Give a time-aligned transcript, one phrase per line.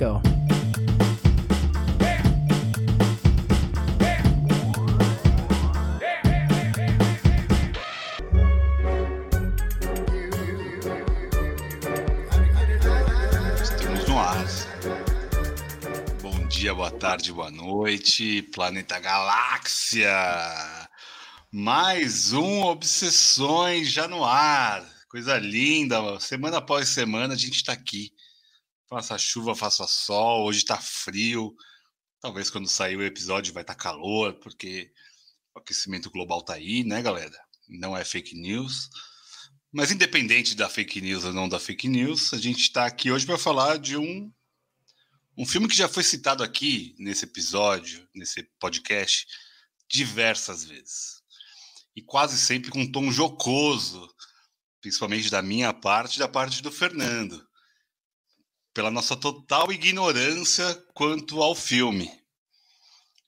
[0.00, 0.22] go.
[16.72, 20.10] Boa tarde, boa noite, planeta Galáxia.
[21.52, 24.82] Mais um Obsessões já no ar.
[25.08, 28.12] Coisa linda, semana após semana a gente está aqui.
[28.90, 31.54] Faça chuva, faça sol, hoje está frio.
[32.20, 34.92] Talvez quando sair o episódio vai estar tá calor, porque
[35.54, 37.40] o aquecimento global tá aí, né, galera?
[37.68, 38.90] Não é fake news.
[39.72, 43.24] Mas independente da fake news ou não da fake news, a gente está aqui hoje
[43.24, 44.28] para falar de um,
[45.38, 49.24] um filme que já foi citado aqui nesse episódio, nesse podcast,
[49.88, 51.22] diversas vezes.
[51.94, 54.12] E quase sempre com um tom jocoso,
[54.80, 57.48] principalmente da minha parte e da parte do Fernando,
[58.80, 62.10] pela nossa total ignorância quanto ao filme.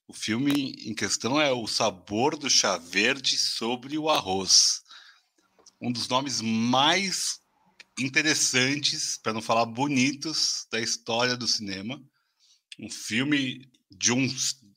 [0.09, 4.81] O filme em questão é O Sabor do Chá Verde sobre o Arroz
[5.79, 7.39] um dos nomes mais
[7.99, 12.03] interessantes, para não falar bonitos, da história do cinema.
[12.81, 14.27] Um filme de um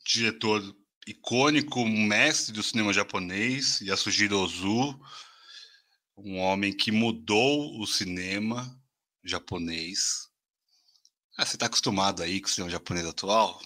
[0.04, 0.62] diretor
[1.08, 5.00] icônico, mestre do cinema japonês, Yasujiro Ozu,
[6.18, 8.78] um homem que mudou o cinema
[9.24, 10.35] japonês.
[11.38, 13.62] Ah, você está acostumado aí com o cinema japonês atual?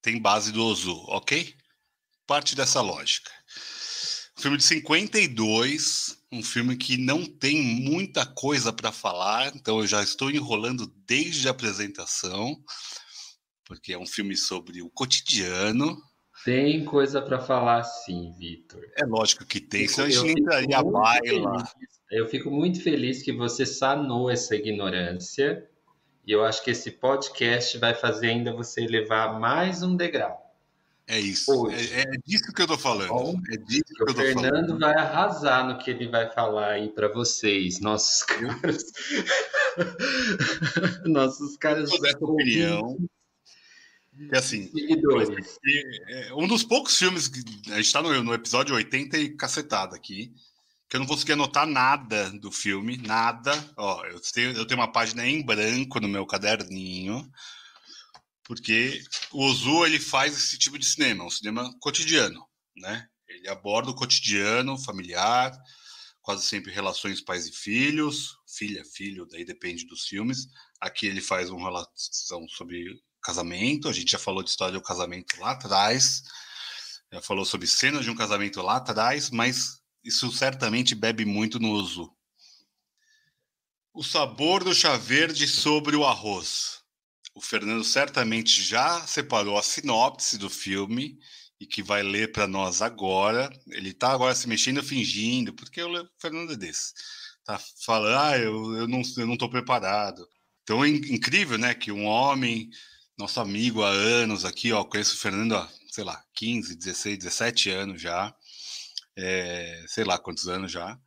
[0.00, 1.52] Tem base do Ozu, ok?
[2.28, 3.30] Parte dessa lógica.
[4.36, 10.00] Filme de 52, um filme que não tem muita coisa para falar, então eu já
[10.00, 12.56] estou enrolando desde a apresentação,
[13.64, 16.00] porque é um filme sobre o cotidiano.
[16.44, 18.80] Tem coisa para falar sim, Vitor.
[18.96, 21.68] É lógico que tem, senão a gente entraria a baila.
[22.10, 25.68] Eu fico muito feliz que você sanou essa ignorância,
[26.26, 30.50] e eu acho que esse podcast vai fazer ainda você levar mais um degrau.
[31.10, 31.68] É isso.
[31.70, 33.08] É, é, disso que eu tô falando.
[33.08, 34.54] Bom, é disso que, eu tô Fernando falando.
[34.54, 38.84] Fernando vai arrasar no que ele vai falar aí para vocês, nossos caros.
[41.06, 41.90] nossos caras.
[41.90, 42.96] Eu opinião.
[44.28, 44.70] Que assim,
[46.08, 47.40] é, um dos poucos filmes que
[47.72, 50.32] a gente está no, no episódio 80 e cacetado aqui,
[50.90, 53.52] que eu não consegui anotar nada do filme, nada.
[53.76, 57.30] Ó, eu tenho, eu tenho uma página em branco no meu caderninho
[58.50, 62.44] porque o Ozu ele faz esse tipo de cinema, um cinema cotidiano,
[62.76, 63.06] né?
[63.28, 65.56] Ele aborda o cotidiano familiar,
[66.20, 70.48] quase sempre relações pais e filhos, filha, filho, daí depende dos filmes.
[70.80, 75.38] Aqui ele faz uma relação sobre casamento, a gente já falou de história do casamento
[75.38, 76.20] lá atrás,
[77.12, 81.70] já falou sobre cenas de um casamento lá atrás, mas isso certamente bebe muito no
[81.72, 82.10] Ozu.
[83.92, 86.80] O sabor do chá verde sobre o arroz
[87.34, 91.18] o Fernando certamente já separou a sinopse do filme
[91.58, 93.50] e que vai ler para nós agora.
[93.68, 96.92] Ele está agora se mexendo, fingindo, porque o Fernando é desse.
[97.44, 100.28] Tá falando, ah, eu, eu não eu não estou preparado.
[100.62, 102.70] Então é incrível, né, que um homem,
[103.16, 107.70] nosso amigo há anos aqui, ó, conheço o Fernando há, sei lá, 15, 16, 17
[107.70, 108.34] anos já,
[109.20, 110.98] é, sei lá quantos anos já,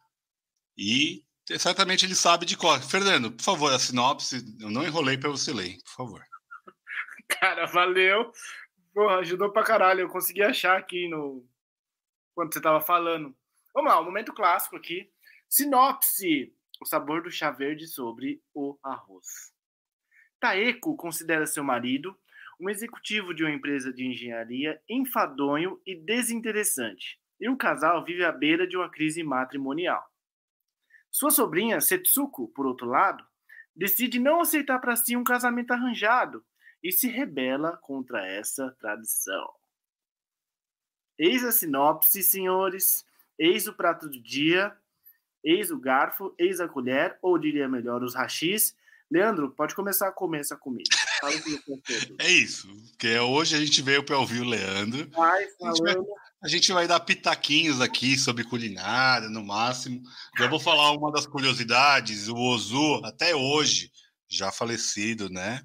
[0.78, 1.24] e
[1.57, 2.81] certamente ele sabe de cor.
[2.81, 6.24] Fernando, por favor, a sinopse, eu não enrolei para você ler, por favor.
[7.28, 8.31] Cara, valeu.
[8.94, 10.01] Porra, ajudou pra caralho.
[10.01, 11.46] Eu consegui achar aqui no.
[12.35, 13.35] Quando você tava falando.
[13.74, 15.12] Vamos lá, um momento clássico aqui.
[15.50, 19.51] Sinopse: O sabor do chá verde sobre o arroz.
[20.40, 22.18] Taeko considera seu marido
[22.59, 27.19] um executivo de uma empresa de engenharia enfadonho e desinteressante.
[27.43, 30.09] E o casal vive à beira de uma crise matrimonial.
[31.11, 33.21] Sua sobrinha, Setsuko, por outro lado,
[33.75, 36.41] decide não aceitar para si um casamento arranjado
[36.81, 39.53] e se rebela contra essa tradição.
[41.19, 43.05] Eis a sinopse, senhores,
[43.37, 44.73] eis o prato do dia,
[45.43, 48.73] eis o garfo, eis a colher, ou diria melhor, os rachis.
[49.11, 50.89] Leandro, pode começar a comer essa comida.
[52.19, 55.09] é isso, porque hoje a gente veio para ouvir o Leandro.
[55.19, 56.07] Ai, falando...
[56.44, 60.04] A gente vai dar pitaquinhos aqui sobre culinária, no máximo.
[60.38, 63.90] Já vou falar uma das curiosidades: o Ozu, até hoje,
[64.28, 65.63] já falecido, né?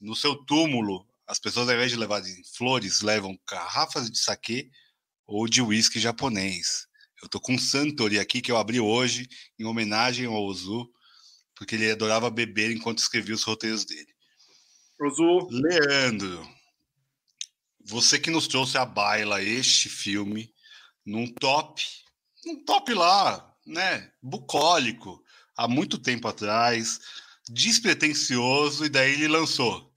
[0.00, 2.20] No seu túmulo, as pessoas, ao invés de levar
[2.56, 4.68] flores, levam garrafas de saquê
[5.24, 6.88] ou de uísque japonês.
[7.22, 10.90] Eu tô com um Santori aqui que eu abri hoje em homenagem ao Ozu,
[11.54, 14.12] porque ele adorava beber enquanto escrevia os roteiros dele.
[15.00, 15.46] Ozu.
[15.48, 16.44] Leandro,
[17.84, 20.52] você que nos trouxe a baila este filme
[21.04, 21.82] num top,
[22.44, 25.22] num top lá, né, bucólico,
[25.56, 27.00] há muito tempo atrás,
[27.48, 29.92] despretensioso, e daí ele lançou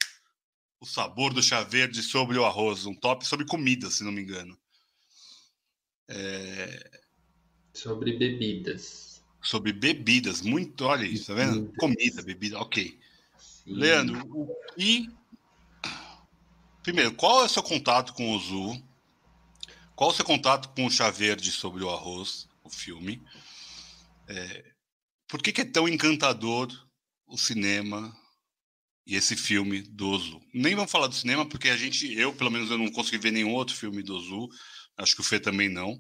[0.79, 4.21] o sabor do chá verde sobre o arroz, um top sobre comida, se não me
[4.21, 4.57] engano.
[6.07, 7.01] É...
[7.73, 9.23] Sobre bebidas.
[9.41, 11.71] Sobre bebidas, muito, olha isso, tá vendo?
[11.77, 12.99] Comida, bebida, ok.
[13.37, 13.73] Sim.
[13.73, 15.09] Leandro, e
[16.85, 18.83] primeiro, qual é o seu contato com o Zu?
[19.95, 23.21] Qual é o seu contato com o chá verde sobre o arroz, o filme?
[24.27, 24.65] É...
[25.27, 26.71] Por que, que é tão encantador
[27.27, 28.15] o cinema
[29.05, 30.41] e esse filme do Ozu.
[30.53, 33.31] Nem vamos falar do cinema, porque a gente, eu, pelo menos, eu não consegui ver
[33.31, 34.49] nenhum outro filme do Ozu.
[34.97, 35.99] Acho que o Fê também não.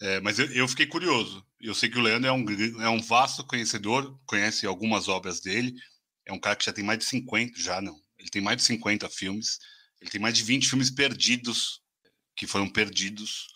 [0.00, 1.44] É, mas eu, eu, fiquei curioso.
[1.60, 5.74] Eu sei que o Leandro é um, é um vasto conhecedor, conhece algumas obras dele.
[6.26, 7.98] É um cara que já tem mais de 50, já não.
[8.18, 9.58] Ele tem mais de 50 filmes.
[10.00, 11.80] Ele tem mais de 20 filmes perdidos,
[12.36, 13.48] que foram perdidos,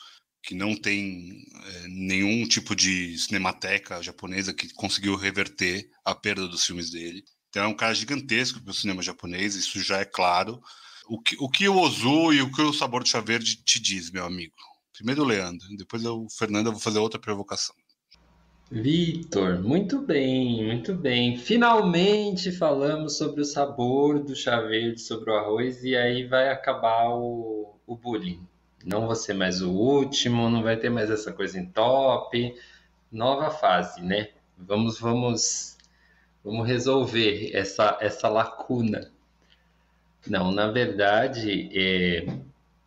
[0.42, 6.64] que não tem é, nenhum tipo de cinemateca japonesa que conseguiu reverter a perda dos
[6.64, 7.22] filmes dele.
[7.48, 10.60] Então é um cara gigantesco para o cinema japonês, isso já é claro.
[11.06, 13.80] O que, o que o Ozu e o que o Sabor de Chá Verde te
[13.80, 14.54] diz, meu amigo?
[14.92, 17.74] Primeiro o Leandro, depois o Fernando, eu vou fazer outra provocação.
[18.70, 21.36] Vitor, muito bem, muito bem.
[21.36, 27.08] Finalmente falamos sobre o sabor do chá verde sobre o arroz e aí vai acabar
[27.10, 28.40] o, o bullying.
[28.84, 32.54] Não vou ser mais o último, não vai ter mais essa coisa em top.
[33.10, 34.28] Nova fase, né?
[34.56, 35.76] Vamos, vamos
[36.42, 39.10] Vamos resolver essa, essa lacuna.
[40.26, 42.26] Não, na verdade, é,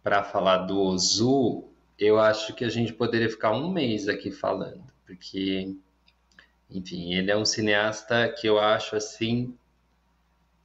[0.01, 1.65] para falar do Ozu,
[1.97, 5.75] eu acho que a gente poderia ficar um mês aqui falando, porque,
[6.69, 9.55] enfim, ele é um cineasta que eu acho assim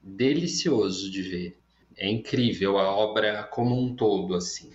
[0.02, 1.58] delicioso de ver.
[1.96, 4.70] É incrível a obra como um todo, assim.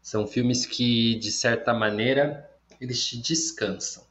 [0.00, 2.48] São filmes que, de certa maneira,
[2.80, 4.04] eles te descansam.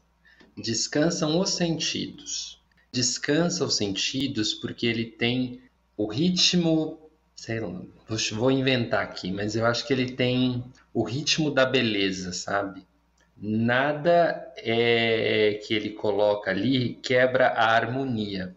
[0.56, 2.57] Descansam os sentidos
[2.98, 5.62] descansa os sentidos porque ele tem
[5.95, 7.00] o ritmo,
[7.36, 7.81] sei lá,
[8.31, 12.87] vou inventar aqui, mas eu acho que ele tem o ritmo da beleza, sabe?
[13.39, 18.56] Nada é que ele coloca ali quebra a harmonia.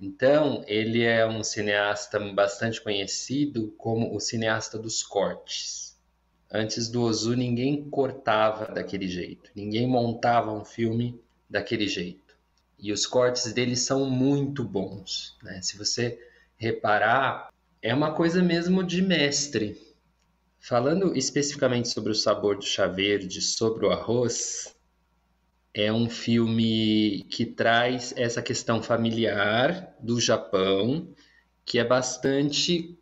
[0.00, 5.96] Então, ele é um cineasta bastante conhecido como o cineasta dos cortes.
[6.50, 12.36] Antes do Ozu, ninguém cortava daquele jeito, ninguém montava um filme daquele jeito.
[12.78, 15.36] E os cortes dele são muito bons.
[15.42, 15.60] Né?
[15.62, 16.18] Se você
[16.56, 19.87] reparar, é uma coisa mesmo de mestre.
[20.68, 24.76] Falando especificamente sobre o sabor do chá verde, sobre o arroz,
[25.72, 31.08] é um filme que traz essa questão familiar do Japão,
[31.64, 32.98] que é bastante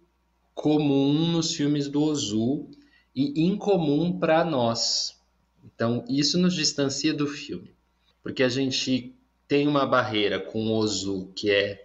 [0.54, 2.70] comum nos filmes do Ozu
[3.12, 5.20] e incomum para nós.
[5.64, 7.74] Então, isso nos distancia do filme,
[8.22, 9.12] porque a gente
[9.48, 11.84] tem uma barreira com Ozu que é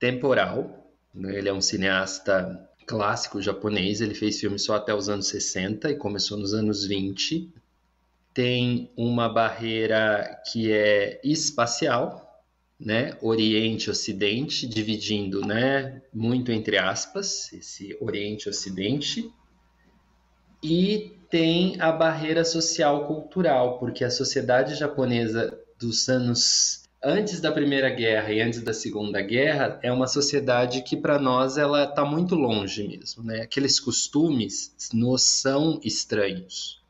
[0.00, 0.92] temporal.
[1.14, 1.38] Né?
[1.38, 5.96] Ele é um cineasta clássico japonês, ele fez filmes só até os anos 60 e
[5.96, 7.52] começou nos anos 20.
[8.34, 12.42] Tem uma barreira que é espacial,
[12.78, 13.16] né?
[13.20, 19.30] Oriente Ocidente, dividindo, né, muito entre aspas, esse Oriente Ocidente.
[20.62, 27.90] E tem a barreira social cultural, porque a sociedade japonesa dos anos antes da Primeira
[27.90, 32.34] Guerra e antes da Segunda Guerra é uma sociedade que para nós ela está muito
[32.34, 33.42] longe mesmo, né?
[33.42, 36.80] Aqueles costumes nos são estranhos,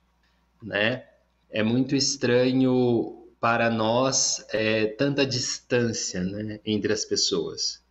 [0.63, 1.05] né?
[1.51, 7.83] É muito estranho para nós é, tanta distância, né, entre as pessoas.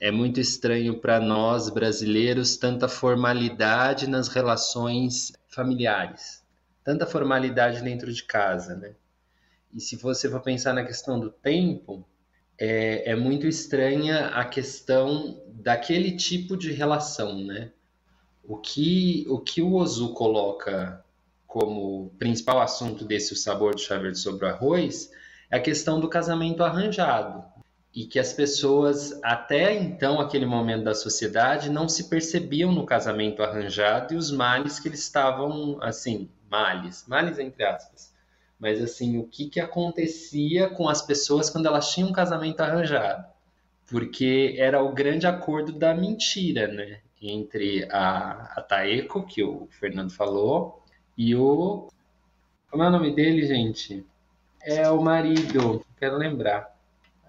[0.00, 6.42] É muito estranho para nós brasileiros tanta formalidade nas relações familiares,
[6.84, 8.94] tanta formalidade dentro de casa, né?
[9.74, 12.06] E se você for pensar na questão do tempo,
[12.58, 17.70] é, é muito estranha a questão daquele tipo de relação, né?
[18.42, 21.04] O que o, que o Ozu coloca
[21.46, 25.10] como principal assunto desse O Sabor do Chá Verde sobre o Arroz
[25.50, 27.44] é a questão do casamento arranjado.
[27.94, 33.42] E que as pessoas, até então, aquele momento da sociedade, não se percebiam no casamento
[33.42, 38.12] arranjado e os males que eles estavam, assim, males, males entre aspas,
[38.58, 43.24] mas assim, o que, que acontecia com as pessoas quando elas tinham um casamento arranjado?
[43.86, 47.00] Porque era o grande acordo da mentira, né?
[47.22, 50.82] Entre a, a Taeko, que o Fernando falou,
[51.16, 51.88] e o.
[52.70, 54.04] Como é o nome dele, gente?
[54.60, 56.76] É o marido, quero lembrar.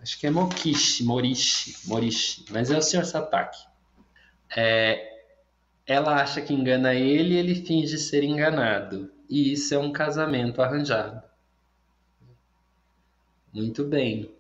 [0.01, 3.05] Acho que é Mokishi, Morishi, Morishi, mas é o Sr.
[3.05, 3.67] Sataki.
[4.55, 5.21] É,
[5.85, 10.61] ela acha que engana ele e ele finge ser enganado e isso é um casamento
[10.61, 11.21] arranjado.
[13.53, 14.33] Muito bem.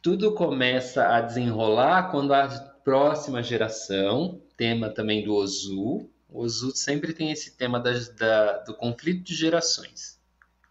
[0.00, 2.48] tudo começa a desenrolar quando a
[2.84, 8.74] próxima geração, tema também do Ozu, o Ozu sempre tem esse tema da, da, do
[8.74, 10.16] conflito de gerações.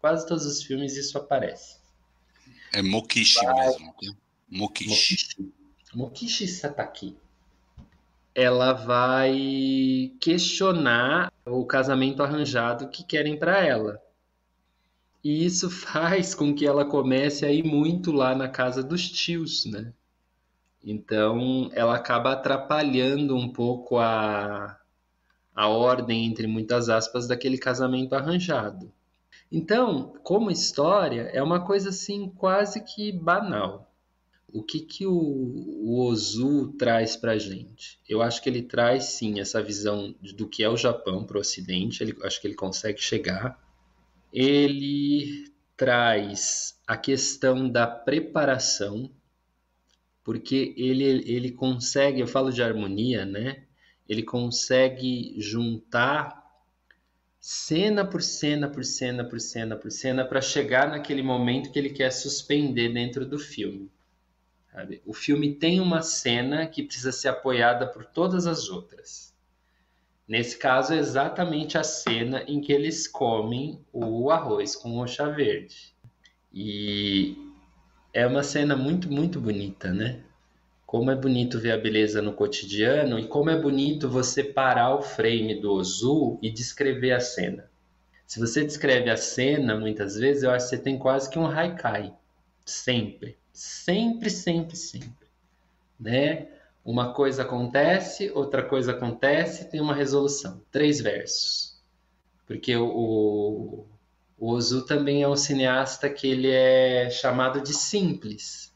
[0.00, 1.76] Quase todos os filmes isso aparece.
[2.72, 3.66] É Mokishi Vai...
[3.66, 3.94] mesmo.
[4.02, 4.16] Né?
[4.48, 5.52] Mokishi.
[5.94, 7.16] Mokishi Sataki.
[8.36, 13.98] Ela vai questionar o casamento arranjado que querem para ela.
[15.24, 19.64] E isso faz com que ela comece a ir muito lá na casa dos tios,
[19.64, 19.90] né?
[20.84, 24.78] Então, ela acaba atrapalhando um pouco a,
[25.54, 28.92] a ordem, entre muitas aspas, daquele casamento arranjado.
[29.50, 33.90] Então, como história, é uma coisa assim quase que banal.
[34.48, 38.00] O que, que o, o Ozu traz para a gente?
[38.08, 41.40] Eu acho que ele traz sim essa visão do que é o Japão para o
[41.40, 43.60] Ocidente, ele, acho que ele consegue chegar.
[44.32, 49.10] Ele traz a questão da preparação,
[50.24, 53.64] porque ele, ele consegue, eu falo de harmonia, né?
[54.08, 56.46] Ele consegue juntar
[57.40, 61.90] cena por cena, por cena, por cena, por cena, para chegar naquele momento que ele
[61.90, 63.90] quer suspender dentro do filme.
[64.76, 65.00] Sabe?
[65.06, 69.34] O filme tem uma cena que precisa ser apoiada por todas as outras.
[70.28, 75.30] Nesse caso, é exatamente a cena em que eles comem o arroz com o chá
[75.30, 75.94] verde.
[76.52, 77.38] E
[78.12, 80.22] é uma cena muito, muito bonita, né?
[80.84, 85.00] Como é bonito ver a beleza no cotidiano e como é bonito você parar o
[85.00, 87.70] frame do Ozu e descrever a cena.
[88.26, 91.46] Se você descreve a cena, muitas vezes, eu acho que você tem quase que um
[91.46, 92.12] haikai.
[92.62, 93.38] Sempre.
[93.56, 95.26] Sempre, sempre, sempre.
[95.98, 96.46] Né?
[96.84, 100.60] Uma coisa acontece, outra coisa acontece, tem uma resolução.
[100.70, 101.82] Três versos.
[102.46, 103.86] Porque o,
[104.38, 108.74] o Ozu também é um cineasta que ele é chamado de simples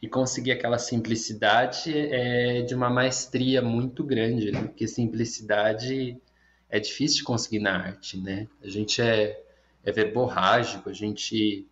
[0.00, 4.62] e conseguir aquela simplicidade é de uma maestria muito grande, né?
[4.62, 6.16] porque simplicidade
[6.70, 8.46] é difícil de conseguir na arte, né?
[8.62, 9.42] A gente é,
[9.84, 11.66] é verborrágico, a gente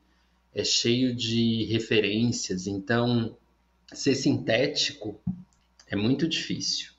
[0.55, 3.37] é cheio de referências, então
[3.93, 5.21] ser sintético
[5.87, 6.93] é muito difícil.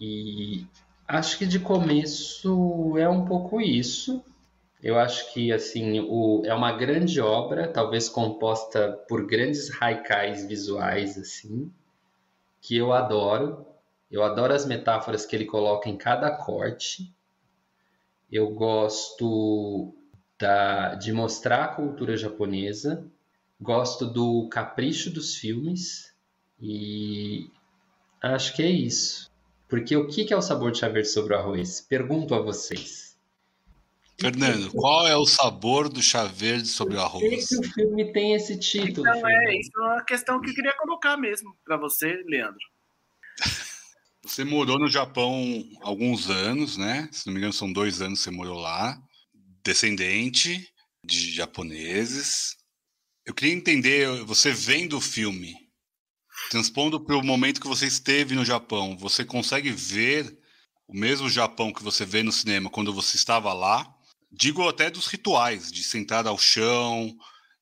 [0.00, 0.66] E
[1.06, 4.24] acho que de começo é um pouco isso,
[4.82, 11.18] eu acho que assim o, é uma grande obra, talvez composta por grandes haikais visuais
[11.18, 11.72] assim,
[12.60, 13.66] que eu adoro.
[14.10, 17.12] Eu adoro as metáforas que ele coloca em cada corte.
[18.30, 19.92] Eu gosto
[20.38, 23.06] da, de mostrar a cultura japonesa.
[23.60, 26.14] Gosto do capricho dos filmes
[26.60, 27.50] e
[28.22, 29.30] acho que é isso.
[29.68, 31.80] Porque o que é o sabor de chá verde sobre o arroz?
[31.80, 33.16] Pergunto a vocês.
[34.18, 37.22] Fernando, qual é o sabor do chá verde sobre o arroz?
[37.22, 39.06] Por que, que o filme tem esse título?
[39.06, 42.60] Então, é, isso é uma questão que eu queria colocar mesmo para você, Leandro.
[44.24, 47.08] Você morou no Japão há alguns anos, né?
[47.12, 48.98] Se não me engano, são dois anos que você morou lá.
[49.66, 52.54] Descendente de japoneses.
[53.26, 55.56] Eu queria entender, você vendo o filme,
[56.50, 60.38] transpondo para o momento que você esteve no Japão, você consegue ver
[60.86, 63.92] o mesmo Japão que você vê no cinema quando você estava lá?
[64.30, 67.12] Digo até dos rituais, de sentar ao chão,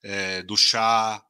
[0.02, 1.24] é, do chá,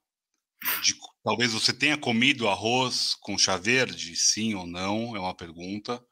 [0.82, 6.04] de, talvez você tenha comido arroz com chá verde, sim ou não, é uma pergunta.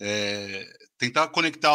[0.00, 1.72] É, tentar conectar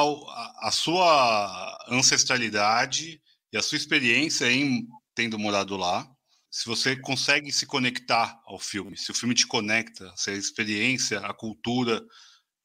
[0.59, 6.07] a, sua ancestralidade e a sua experiência em tendo morado lá.
[6.51, 11.19] Se você consegue se conectar ao filme, se o filme te conecta, se a experiência,
[11.19, 12.03] a cultura,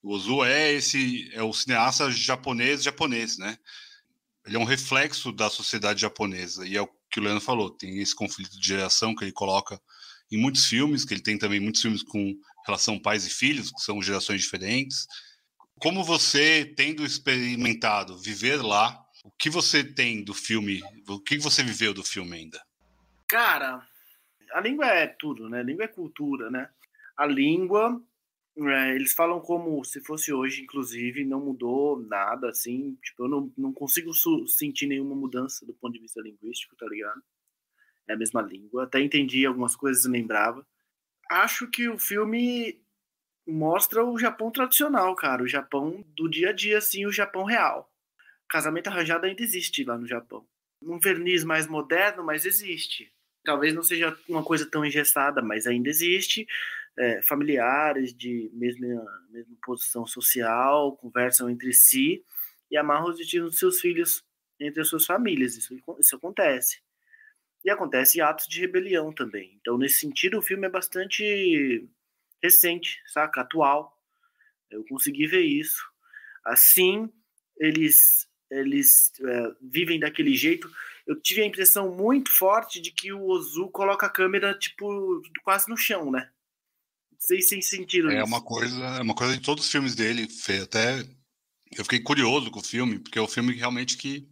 [0.03, 3.57] o Ozu é esse é o cineasta japonês japonês, né?
[4.49, 6.67] ele é um reflexo da sociedade japonesa.
[6.67, 9.81] E é o que o Leandro falou, tem esse conflito de geração que ele coloca
[10.33, 12.35] em muitos filmes, que ele tem também muitos filmes com
[12.67, 15.07] relação pais e filhos, que são gerações diferentes.
[15.81, 21.63] Como você, tendo experimentado viver lá, o que você tem do filme, o que você
[21.63, 22.61] viveu do filme ainda?
[23.29, 23.87] Cara,
[24.53, 25.61] a língua é tudo, né?
[25.61, 26.69] A língua é cultura, né?
[27.17, 28.03] A língua
[28.67, 32.99] é, eles falam como se fosse hoje, inclusive, não mudou nada, assim.
[33.03, 34.13] Tipo, eu não, não consigo
[34.47, 37.23] sentir nenhuma mudança do ponto de vista linguístico, tá ligado?
[38.09, 38.85] É a mesma língua.
[38.85, 40.67] Até entendi algumas coisas e lembrava.
[41.31, 42.81] Acho que o filme
[43.49, 45.43] mostra o Japão tradicional, cara.
[45.43, 47.91] O Japão do dia a dia, assim, o Japão real.
[48.49, 50.47] Casamento arranjado ainda existe lá no Japão.
[50.83, 53.13] Um verniz mais moderno, mas existe.
[53.45, 56.47] Talvez não seja uma coisa tão engessada, mas ainda existe
[56.99, 62.25] é, familiares de mesma, mesma posição social conversam entre si
[62.71, 64.25] e amarram os destinos dos seus filhos
[64.61, 65.57] entre as suas famílias.
[65.57, 66.81] Isso, isso acontece.
[67.65, 69.57] e acontece atos de rebelião também.
[69.61, 71.89] Então, nesse sentido, o filme é bastante
[72.43, 73.41] recente, saca?
[73.41, 73.97] Atual.
[74.71, 75.83] Eu consegui ver isso.
[76.45, 77.11] Assim,
[77.59, 80.71] eles eles é, vivem daquele jeito.
[81.07, 85.69] Eu tive a impressão muito forte de que o Ozu coloca a câmera tipo quase
[85.69, 86.31] no chão, né?
[87.13, 90.29] Não sei se sentiram é uma coisa, é uma coisa de todos os filmes dele.
[90.63, 91.01] Até
[91.77, 94.27] eu fiquei curioso com o filme, porque é o filme realmente que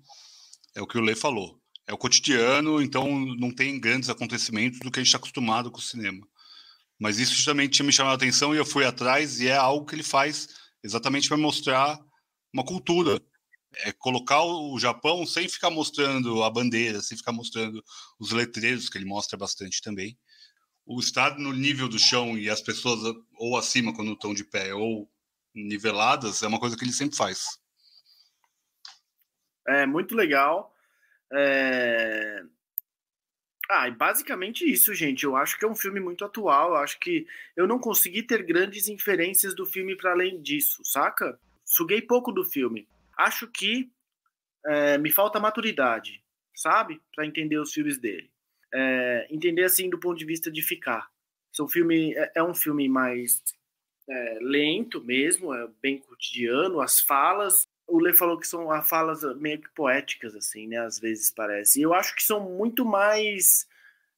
[0.75, 1.61] é o que o Lê falou.
[1.87, 5.79] É o cotidiano, então não tem grandes acontecimentos do que a gente está acostumado com
[5.79, 6.27] o cinema.
[6.99, 9.87] Mas isso também tinha me chamado a atenção e eu fui atrás, e é algo
[9.87, 10.49] que ele faz
[10.83, 11.99] exatamente para mostrar
[12.53, 13.21] uma cultura.
[13.85, 17.85] É colocar o Japão sem ficar mostrando a bandeira, sem ficar mostrando
[18.19, 20.19] os letreiros, que ele mostra bastante também.
[20.87, 24.73] O estar no nível do chão e as pessoas ou acima quando estão de pé
[24.73, 25.11] ou
[25.55, 27.59] niveladas é uma coisa que ele sempre faz.
[29.69, 30.73] É muito legal.
[31.33, 32.43] É...
[33.69, 35.25] Ah, basicamente isso, gente.
[35.25, 36.71] Eu acho que é um filme muito atual.
[36.71, 41.39] Eu acho que eu não consegui ter grandes inferências do filme para além disso, saca?
[41.65, 42.89] Suguei pouco do filme.
[43.17, 43.91] Acho que
[44.65, 46.23] é, me falta maturidade,
[46.55, 47.01] sabe?
[47.15, 48.31] Para entender os filmes dele.
[48.73, 51.09] É, entender assim do ponto de vista de ficar.
[51.53, 53.43] São filme, é, é um filme mais
[54.09, 56.81] é, lento mesmo, é bem cotidiano.
[56.81, 60.79] As falas o Lê falou que são falas meio que poéticas, assim, né?
[60.79, 61.79] Às vezes parece.
[61.79, 63.67] E eu acho que são muito mais.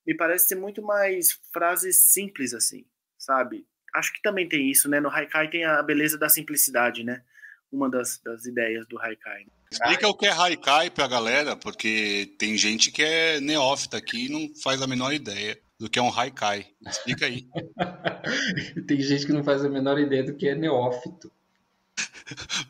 [0.06, 2.86] Me parece ser muito mais frases simples, assim,
[3.18, 3.66] sabe?
[3.94, 5.00] Acho que também tem isso, né?
[5.00, 7.22] No Haikai tem a beleza da simplicidade, né?
[7.70, 9.46] Uma das, das ideias do Haikai.
[9.70, 14.28] Explica o que é Haikai pra galera, porque tem gente que é neófita aqui e
[14.30, 16.66] não faz a menor ideia do que é um Haikai.
[16.86, 17.46] Explica aí.
[18.88, 21.30] tem gente que não faz a menor ideia do que é neófito.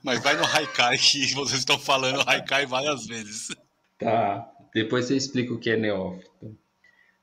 [0.03, 3.55] Mas vai no Haikai que vocês estão falando Haikai várias vezes.
[3.99, 6.57] Tá, depois eu explico o que é neófito.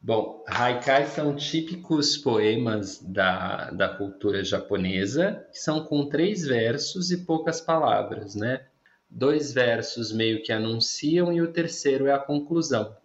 [0.01, 7.25] Bom, Haikai são típicos poemas da, da cultura japonesa, que são com três versos e
[7.25, 8.65] poucas palavras, né?
[9.09, 12.95] Dois versos meio que anunciam e o terceiro é a conclusão.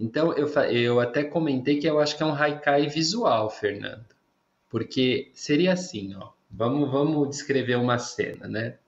[0.00, 4.06] Então, eu, eu até comentei que eu acho que é um Haikai visual, Fernando.
[4.68, 6.30] Porque seria assim, ó.
[6.50, 8.78] Vamos, vamos descrever uma cena, né?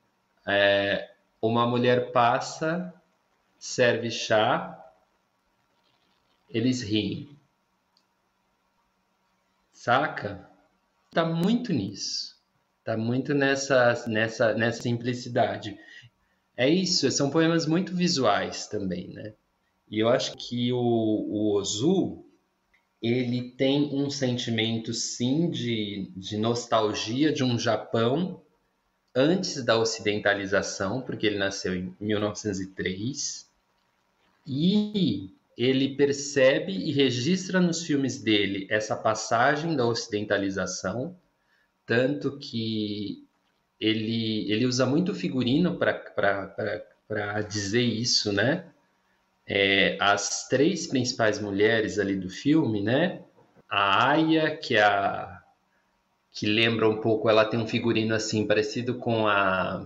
[0.46, 2.92] É, uma mulher passa,
[3.59, 4.77] serve chá,
[6.49, 7.37] eles riem.
[9.73, 10.49] Saca?
[11.11, 12.37] Tá muito nisso.
[12.85, 15.79] Tá muito nessa, nessa, nessa simplicidade.
[16.57, 19.33] É isso, são poemas muito visuais também, né?
[19.88, 22.25] E eu acho que o, o Ozu,
[23.02, 28.42] ele tem um sentimento, sim, de, de nostalgia de um Japão
[29.14, 33.48] antes da ocidentalização, porque ele nasceu em 1903,
[34.46, 41.16] e ele percebe e registra nos filmes dele essa passagem da ocidentalização,
[41.86, 43.26] tanto que
[43.80, 48.66] ele, ele usa muito figurino para dizer isso, né?
[49.52, 53.20] É, as três principais mulheres ali do filme, né?
[53.68, 55.42] A Aya, que é a
[56.32, 59.84] que lembra um pouco, ela tem um figurino assim parecido com a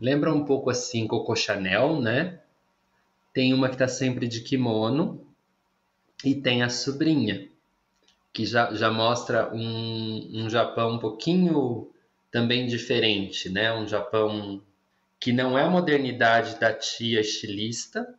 [0.00, 2.40] lembra um pouco assim Coco Chanel, né?
[3.32, 5.24] Tem uma que está sempre de kimono
[6.24, 7.48] e tem a sobrinha,
[8.32, 11.88] que já, já mostra um, um Japão um pouquinho
[12.32, 13.72] também diferente, né?
[13.72, 14.60] Um Japão
[15.20, 18.12] que não é a modernidade da tia estilista,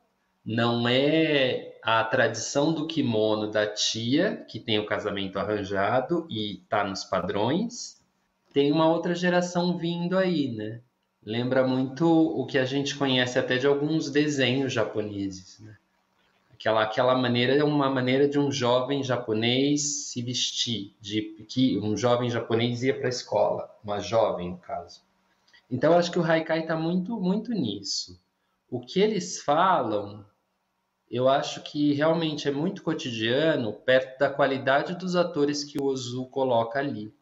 [0.46, 6.84] não é a tradição do kimono da tia, que tem o casamento arranjado e está
[6.84, 8.02] nos padrões.
[8.54, 10.82] Tem uma outra geração vindo aí, né?
[11.26, 15.78] Lembra muito o que a gente conhece até de alguns desenhos japoneses, né?
[16.54, 21.98] Aquela, aquela maneira é uma maneira de um jovem japonês se vestir, de que um
[21.98, 25.02] jovem japonês ia para a escola, uma jovem no caso.
[25.70, 28.18] Então acho que o Haikai está muito muito nisso.
[28.70, 30.26] O que eles falam
[31.16, 36.26] eu acho que realmente é muito cotidiano perto da qualidade dos atores que o Ozu
[36.26, 37.14] coloca ali,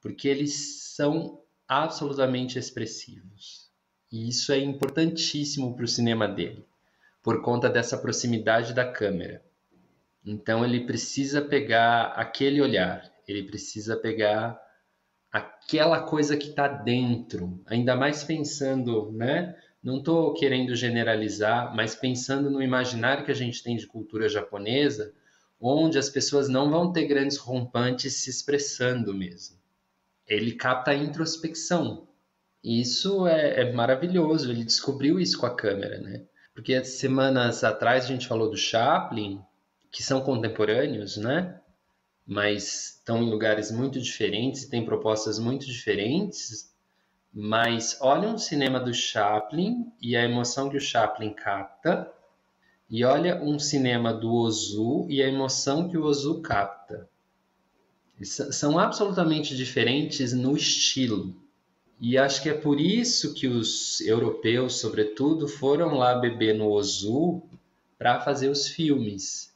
[0.00, 3.70] porque eles são absolutamente expressivos.
[4.10, 6.64] E isso é importantíssimo para o cinema dele,
[7.22, 9.44] por conta dessa proximidade da câmera.
[10.24, 14.58] Então ele precisa pegar aquele olhar, ele precisa pegar
[15.30, 19.54] aquela coisa que está dentro, ainda mais pensando, né?
[19.82, 25.12] Não estou querendo generalizar, mas pensando no imaginário que a gente tem de cultura japonesa,
[25.60, 29.56] onde as pessoas não vão ter grandes rompantes se expressando mesmo.
[30.26, 32.08] Ele capta a introspecção.
[32.62, 36.24] Isso é, é maravilhoso, ele descobriu isso com a câmera, né?
[36.54, 39.40] Porque semanas atrás a gente falou do Chaplin,
[39.90, 41.60] que são contemporâneos, né?
[42.24, 46.71] Mas estão em lugares muito diferentes, têm propostas muito diferentes.
[47.32, 52.12] Mas olha um cinema do Chaplin e a emoção que o Chaplin capta,
[52.90, 57.08] e olha um cinema do Ozu e a emoção que o Ozu capta.
[58.22, 61.34] São absolutamente diferentes no estilo.
[61.98, 67.42] E acho que é por isso que os europeus, sobretudo, foram lá beber no Ozu
[67.96, 69.54] para fazer os filmes.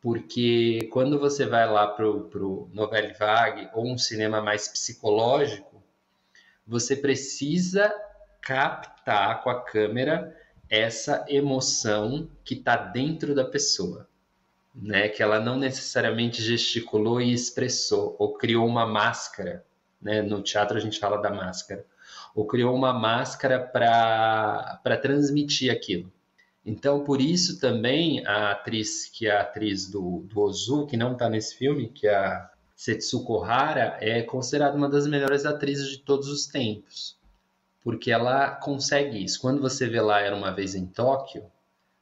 [0.00, 5.69] Porque quando você vai lá para o Nouvelle Vague ou um cinema mais psicológico,
[6.70, 7.92] você precisa
[8.40, 10.34] captar com a câmera
[10.68, 14.08] essa emoção que está dentro da pessoa,
[14.74, 15.08] né?
[15.08, 19.64] Que ela não necessariamente gesticulou e expressou ou criou uma máscara
[20.00, 20.22] né?
[20.22, 21.84] No teatro a gente fala da máscara.
[22.34, 26.10] Ou criou uma máscara para transmitir aquilo.
[26.64, 31.12] Então, por isso também a atriz, que é a atriz do, do Ozu, que não
[31.12, 32.50] está nesse filme, que é a
[32.80, 37.14] Setsuko Hara, é considerada uma das melhores atrizes de todos os tempos.
[37.84, 39.38] Porque ela consegue isso.
[39.38, 41.44] Quando você vê lá Era Uma Vez em Tóquio,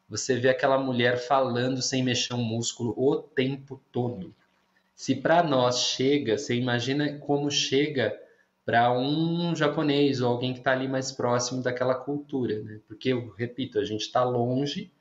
[0.09, 4.33] você vê aquela mulher falando sem mexer um músculo o tempo todo.
[4.95, 8.17] Se para nós chega, você imagina como chega
[8.65, 12.79] para um japonês ou alguém que está ali mais próximo daquela cultura, né?
[12.87, 14.93] Porque eu repito, a gente está longe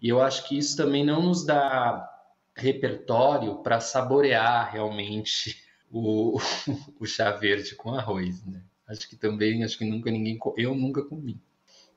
[0.00, 2.13] e eu acho que isso também não nos dá
[2.56, 6.38] repertório para saborear realmente o,
[7.00, 8.62] o chá verde com arroz, né?
[8.86, 11.40] Acho que também, acho que nunca ninguém, eu nunca comi,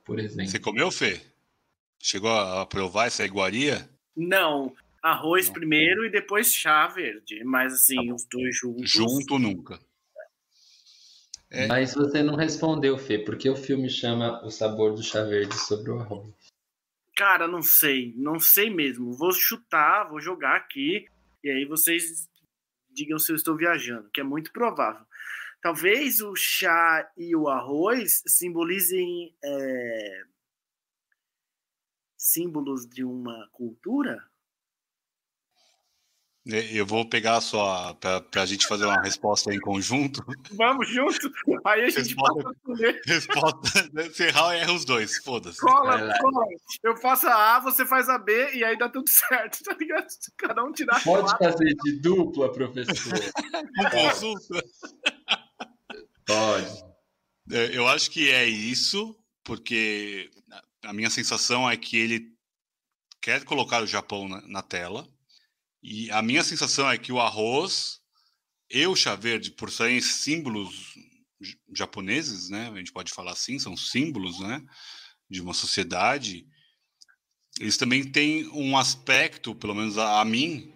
[0.05, 0.49] por exemplo.
[0.49, 1.21] Você comeu, Fê?
[1.99, 3.89] Chegou a provar essa iguaria?
[4.15, 7.43] Não, Arroz primeiro e depois chá verde.
[7.43, 8.89] Mas assim, tá os dois juntos.
[8.89, 9.79] Junto nunca.
[11.49, 11.65] É...
[11.67, 15.91] Mas você não respondeu, Fê, porque o filme chama O Sabor do Chá Verde sobre
[15.91, 16.27] o arroz.
[17.17, 19.11] Cara, não sei, não sei mesmo.
[19.11, 21.09] Vou chutar, vou jogar aqui,
[21.43, 22.29] e aí vocês
[22.91, 25.03] digam se eu estou viajando, que é muito provável.
[25.59, 30.25] Talvez o chá e o arroz simbolizem é,
[32.15, 34.23] símbolos de uma cultura?
[36.49, 37.93] Eu vou pegar a sua.
[37.95, 40.25] para a gente fazer uma resposta em conjunto.
[40.51, 41.29] Vamos junto?
[41.65, 44.13] Aí a gente resposta, passa Resposta.
[44.13, 45.17] Se errar, erra os dois.
[45.17, 45.59] Foda-se.
[45.59, 46.45] Cola, cola.
[46.83, 50.07] Eu faço a A, você faz a B e aí dá tudo certo, tá ligado?
[50.37, 53.19] Cada um tirar Pode a fazer de dupla, professor.
[53.91, 54.63] consulta.
[56.25, 56.85] Pode.
[57.51, 60.29] É, eu acho que é isso, porque
[60.81, 62.31] a minha sensação é que ele
[63.21, 65.05] quer colocar o Japão na, na tela
[65.81, 67.99] e a minha sensação é que o arroz
[68.69, 70.95] e o chá verde, por serem símbolos
[71.73, 72.69] japoneses, né?
[72.69, 74.61] A gente pode falar assim, são símbolos, né?
[75.29, 76.47] De uma sociedade.
[77.59, 80.73] Eles também têm um aspecto, pelo menos a, a mim,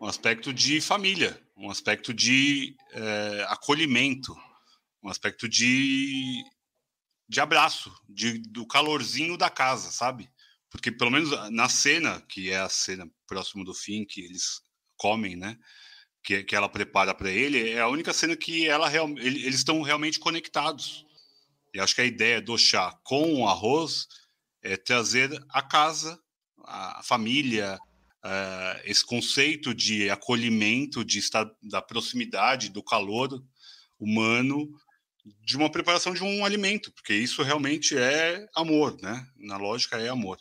[0.00, 4.36] um aspecto de família, um aspecto de é, acolhimento,
[5.02, 6.44] um aspecto de,
[7.28, 10.28] de abraço, de, do calorzinho da casa, sabe?
[10.70, 14.60] Porque pelo menos na cena, que é a cena próximo do fim, que eles
[14.96, 15.58] comem, né?
[16.22, 19.80] Que, que ela prepara para ele, é a única cena que ela real, eles estão
[19.82, 21.04] realmente conectados.
[21.72, 24.08] E acho que a ideia do chá com o arroz
[24.62, 26.18] é trazer a casa,
[26.64, 27.78] a família,
[28.24, 33.40] uh, esse conceito de acolhimento, de estar da proximidade, do calor
[34.00, 34.68] humano,
[35.44, 39.24] de uma preparação de um alimento, porque isso realmente é amor, né?
[39.36, 40.40] Na lógica é amor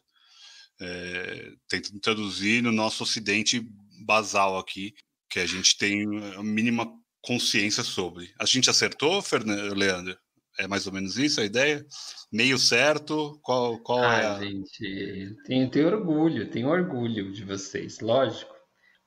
[0.82, 3.66] é, tentando traduzir no nosso ocidente
[4.06, 4.94] basal aqui,
[5.30, 6.88] que a gente tem a mínima
[7.22, 8.32] consciência sobre.
[8.40, 10.18] A gente acertou, Fernando, Leandro?
[10.58, 11.86] É mais ou menos isso a ideia?
[12.32, 13.38] Meio certo?
[13.42, 14.40] Qual, qual ah, é a...
[14.40, 18.54] gente, tenho, tenho orgulho, tenho orgulho de vocês, lógico.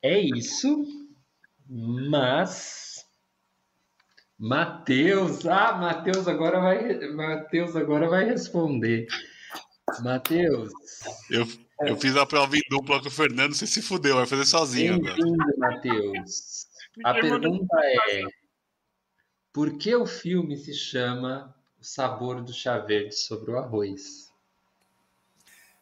[0.02, 0.84] É isso,
[1.66, 3.04] mas
[4.38, 9.06] Mateus, ah, Mateus agora vai, Mateus agora vai responder.
[10.02, 10.72] Matheus.
[11.30, 11.46] Eu,
[11.80, 15.00] eu fiz a prova em dupla com o Fernando, você se fudeu, vai fazer sozinho
[15.00, 16.66] Bem-vindo, Matheus.
[17.04, 17.76] A pergunta
[18.10, 18.22] é:
[19.52, 24.32] por que o filme se chama O Sabor do Chá Verde sobre o Arroz?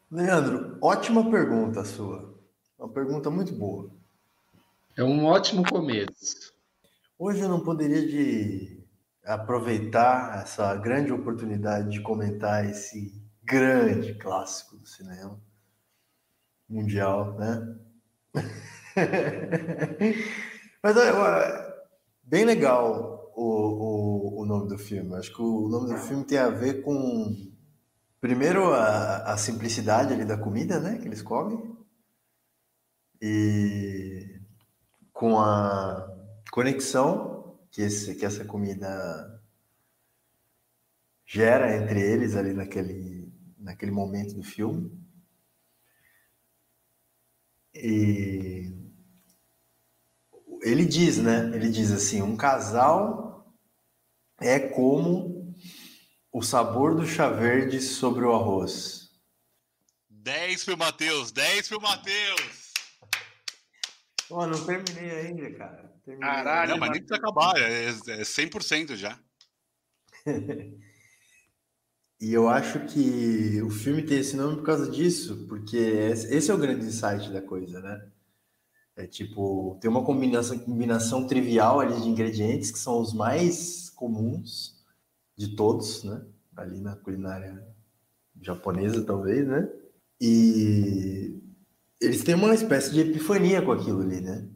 [0.09, 2.37] Leandro, ótima pergunta sua.
[2.79, 3.91] Uma pergunta muito boa.
[4.95, 6.53] É um ótimo começo.
[7.19, 8.77] Hoje eu não poderia de
[9.25, 13.16] aproveitar essa grande oportunidade de comentar esse
[13.47, 15.39] grande clássico do cinema
[16.67, 17.79] mundial, né?
[20.83, 20.95] Mas
[22.21, 25.15] bem legal o, o, o, nome do filme.
[25.15, 27.49] Acho que o nome do filme tem a ver com,
[28.19, 30.97] primeiro, a, a simplicidade ali da comida, né?
[30.97, 31.73] Que eles comem.
[33.21, 34.41] E
[35.13, 36.05] com a
[36.51, 39.41] conexão que, esse, que essa comida
[41.25, 43.16] gera entre eles ali naquele,
[43.67, 44.89] naquele momento do filme.
[47.75, 48.71] E
[50.61, 51.51] ele diz, né?
[51.53, 53.53] Ele diz assim: um casal
[54.39, 55.53] é como
[56.31, 59.11] o sabor do chá verde sobre o arroz.
[60.09, 62.73] 10 pro Matheus, 10 pro Matheus.
[64.29, 65.93] Pô, não terminei ainda, cara.
[66.05, 69.19] Terminei Caralho, Não, mas nem precisa acabar, é, é 100% já.
[72.19, 76.53] E eu acho que o filme tem esse nome por causa disso, porque esse é
[76.53, 78.09] o grande insight da coisa, né?
[78.95, 84.83] É tipo, tem uma combinação, combinação trivial ali de ingredientes que são os mais comuns
[85.37, 86.25] de todos, né?
[86.55, 87.63] Ali na culinária
[88.41, 89.69] japonesa, talvez, né?
[90.19, 91.39] E
[92.01, 94.49] eles têm uma espécie de epifania com aquilo ali, né?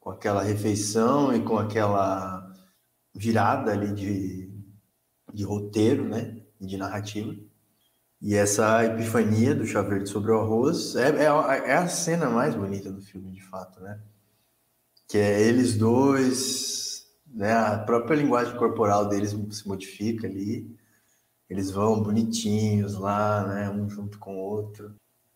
[0.00, 2.52] Com aquela refeição e com aquela
[3.14, 4.41] virada ali de,
[5.32, 6.40] de roteiro, né?
[6.60, 7.34] De narrativa.
[8.20, 12.54] E essa epifania do chá verde sobre o arroz é, é, é, a cena mais
[12.54, 14.00] bonita do filme, de fato, né?
[15.08, 17.52] Que é eles dois, né?
[17.52, 20.72] A própria linguagem corporal deles se modifica ali.
[21.50, 23.70] Eles vão bonitinhos lá, né?
[23.70, 24.94] Um junto com o outro,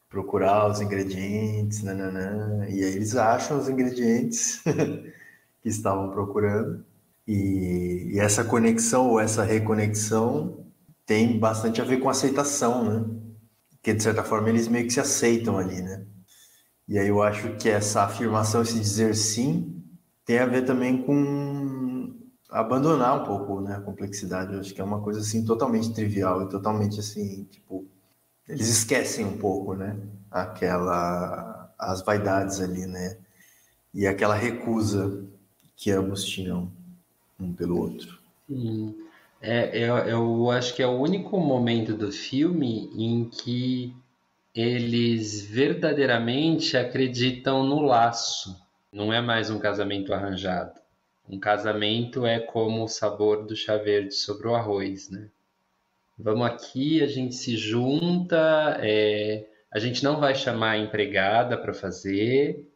[0.09, 4.63] procurar os ingredientes, nananã, e aí eles acham os ingredientes
[5.61, 6.85] que estavam procurando.
[7.27, 10.67] E, e essa conexão ou essa reconexão
[11.05, 13.05] tem bastante a ver com aceitação, né?
[13.83, 16.07] Que de certa forma eles meio que se aceitam ali, né?
[16.89, 19.83] E aí eu acho que essa afirmação, esse dizer sim,
[20.25, 22.15] tem a ver também com
[22.51, 24.55] abandonar um pouco, né, a complexidade.
[24.55, 27.87] Eu acho que é uma coisa assim totalmente trivial e totalmente assim, tipo,
[28.49, 29.97] eles esquecem um pouco, né,
[30.31, 33.19] aquela as vaidades ali, né?
[33.93, 35.25] E aquela recusa
[35.77, 36.73] que ambos tinham
[37.38, 38.18] um pelo outro.
[38.49, 38.94] Hum.
[39.40, 43.94] É, eu, eu acho que é o único momento do filme em que
[44.55, 48.57] eles verdadeiramente acreditam no laço.
[48.92, 50.81] Não é mais um casamento arranjado.
[51.29, 55.29] Um casamento é como o sabor do chá verde sobre o arroz, né?
[56.18, 61.75] Vamos aqui, a gente se junta, é, a gente não vai chamar a empregada para
[61.75, 62.66] fazer,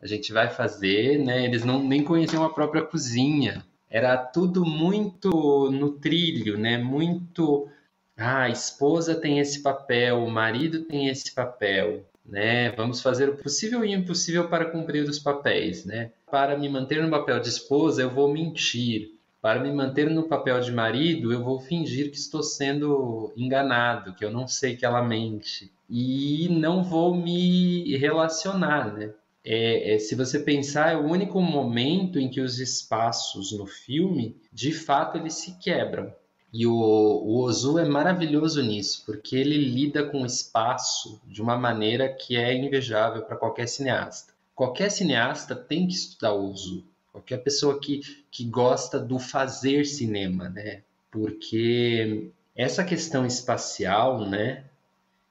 [0.00, 1.44] a gente vai fazer, né?
[1.44, 6.78] Eles não nem conheciam a própria cozinha era tudo muito no trilho, né?
[6.78, 7.68] Muito,
[8.16, 12.70] ah, a esposa tem esse papel, o marido tem esse papel, né?
[12.72, 16.10] Vamos fazer o possível e o impossível para cumprir os papéis, né?
[16.30, 19.12] Para me manter no papel de esposa, eu vou mentir.
[19.40, 24.24] Para me manter no papel de marido, eu vou fingir que estou sendo enganado, que
[24.24, 25.70] eu não sei que ela mente.
[25.88, 29.12] E não vou me relacionar, né?
[29.48, 34.36] É, é, se você pensar, é o único momento em que os espaços no filme,
[34.52, 36.12] de fato, eles se quebram.
[36.52, 41.56] E o, o Ozu é maravilhoso nisso, porque ele lida com o espaço de uma
[41.56, 44.32] maneira que é invejável para qualquer cineasta.
[44.52, 46.84] Qualquer cineasta tem que estudar o Ozu.
[47.12, 50.82] Qualquer pessoa que, que gosta do fazer cinema, né?
[51.10, 54.64] Porque essa questão espacial, né,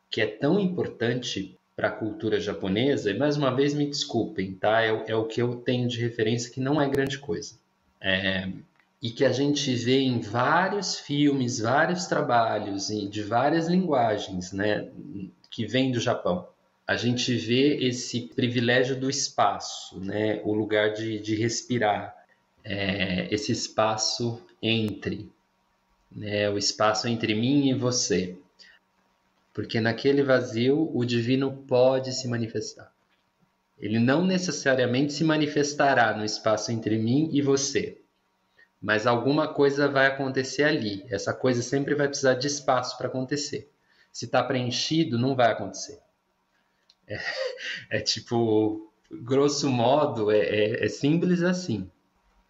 [0.09, 4.81] que é tão importante para a cultura japonesa, e mais uma vez me desculpem, tá?
[4.81, 7.55] É, é, o que eu tenho de referência que não é grande coisa.
[7.99, 8.49] É,
[9.01, 14.89] e que a gente vê em vários filmes, vários trabalhos e de várias linguagens, né,
[15.51, 16.47] que vêm do Japão.
[16.87, 22.15] A gente vê esse privilégio do espaço, né, o lugar de, de respirar,
[22.63, 25.29] é, esse espaço entre,
[26.11, 28.35] né, o espaço entre mim e você
[29.55, 32.91] porque naquele vazio o divino pode se manifestar.
[33.79, 38.01] Ele não necessariamente se manifestará no espaço entre mim e você,
[38.81, 41.05] mas alguma coisa vai acontecer ali.
[41.09, 43.71] Essa coisa sempre vai precisar de espaço para acontecer.
[44.11, 45.99] Se está preenchido, não vai acontecer.
[47.07, 47.17] É,
[47.91, 51.89] é, tipo, grosso modo, é, é, é simples assim.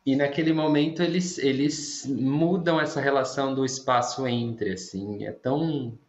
[0.03, 5.99] E naquele momento eles, eles mudam essa relação do espaço entre, assim, é tão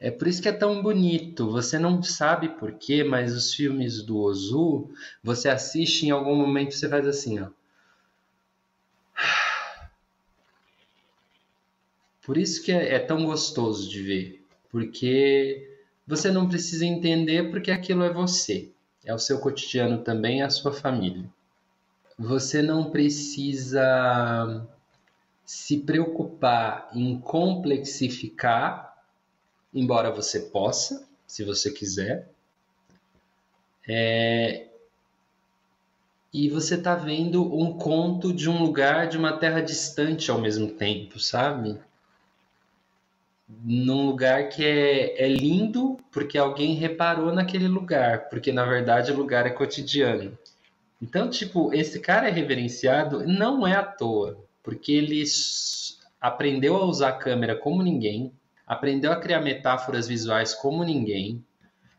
[0.00, 1.50] é por isso que é tão bonito.
[1.50, 4.90] Você não sabe porquê, mas os filmes do Ozu,
[5.22, 7.48] você assiste em algum momento você faz assim, ó.
[12.22, 15.66] Por isso que é, é tão gostoso de ver, porque
[16.06, 18.70] você não precisa entender porque aquilo é você,
[19.04, 21.24] é o seu cotidiano também, é a sua família.
[22.18, 24.66] Você não precisa
[25.44, 28.97] se preocupar em complexificar
[29.72, 32.28] embora você possa, se você quiser.
[33.88, 34.66] É...
[36.32, 40.68] E você tá vendo um conto de um lugar, de uma terra distante ao mesmo
[40.68, 41.78] tempo, sabe?
[43.64, 49.16] Num lugar que é, é lindo porque alguém reparou naquele lugar, porque na verdade o
[49.16, 50.36] lugar é cotidiano.
[51.00, 55.24] Então, tipo, esse cara é reverenciado não é à toa, porque ele
[56.20, 58.32] aprendeu a usar a câmera como ninguém,
[58.68, 61.42] aprendeu a criar metáforas visuais como ninguém.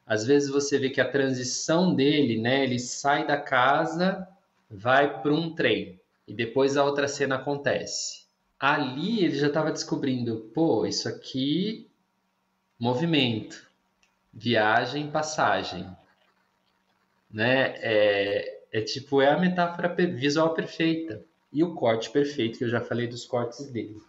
[0.06, 4.28] Às vezes você vê que a transição dele, né, ele sai da casa,
[4.70, 8.26] vai para um trem e depois a outra cena acontece.
[8.60, 11.90] Ali ele já estava descobrindo, pô, isso aqui
[12.80, 13.68] movimento,
[14.32, 15.90] viagem, passagem,
[17.32, 17.74] né?
[17.78, 22.80] É, é tipo é a metáfora visual perfeita e o corte perfeito que eu já
[22.80, 24.00] falei dos cortes dele.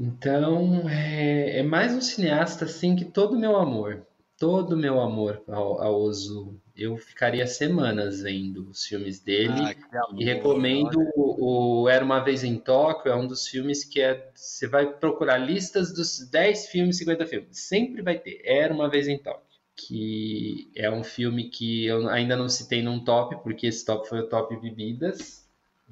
[0.00, 4.06] Então, é, é mais um cineasta assim que todo o meu amor,
[4.38, 9.60] todo o meu amor ao, ao Ozu, eu ficaria semanas vendo os filmes dele.
[9.60, 9.74] Ah,
[10.16, 14.30] e recomendo o, o, Era Uma Vez em Tóquio, é um dos filmes que é,
[14.32, 19.08] você vai procurar listas dos 10 filmes, 50 filmes, sempre vai ter Era Uma Vez
[19.08, 23.84] em Tóquio, que é um filme que eu ainda não citei num top, porque esse
[23.84, 25.44] top foi o top bebidas,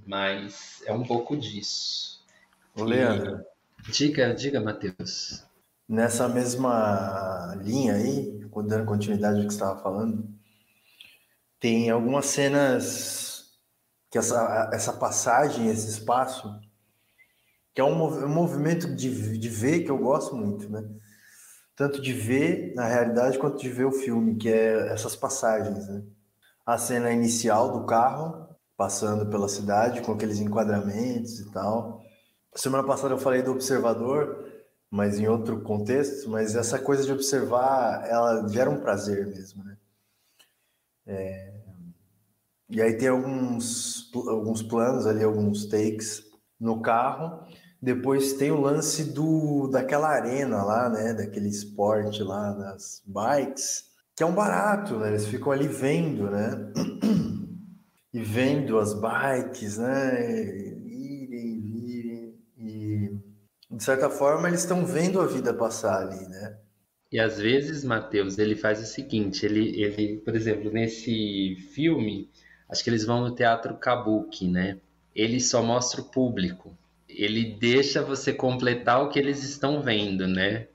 [0.06, 2.24] mas é um pouco disso.
[2.72, 3.44] Ô, Leandro,
[3.84, 5.44] Diga, diga, Matheus.
[5.88, 10.28] Nessa mesma linha aí, dando continuidade ao que estava falando,
[11.60, 13.52] tem algumas cenas
[14.10, 16.58] que essa, essa passagem, esse espaço,
[17.74, 20.82] que é um, um movimento de, de ver que eu gosto muito, né?
[21.76, 26.02] Tanto de ver na realidade quanto de ver o filme, que é essas passagens, né?
[26.64, 32.05] A cena inicial do carro passando pela cidade com aqueles enquadramentos e tal
[32.56, 34.50] Semana passada eu falei do observador,
[34.90, 39.76] mas em outro contexto, mas essa coisa de observar, ela gera um prazer mesmo, né?
[41.06, 41.52] É...
[42.70, 46.24] E aí tem alguns, alguns planos ali, alguns takes
[46.58, 47.46] no carro.
[47.80, 51.12] Depois tem o lance do daquela arena lá, né?
[51.12, 53.84] Daquele esporte lá das bikes,
[54.16, 55.08] que é um barato, né?
[55.08, 56.72] Eles ficam ali vendo, né?
[58.14, 60.75] E vendo as bikes, né?
[63.76, 66.56] De certa forma, eles estão vendo a vida passar ali, né?
[67.12, 72.30] E às vezes, Matheus, ele faz o seguinte, ele, ele, por exemplo, nesse filme,
[72.70, 74.78] acho que eles vão no teatro Kabuki, né?
[75.14, 76.76] Ele só mostra o público.
[77.06, 80.68] Ele deixa você completar o que eles estão vendo, né?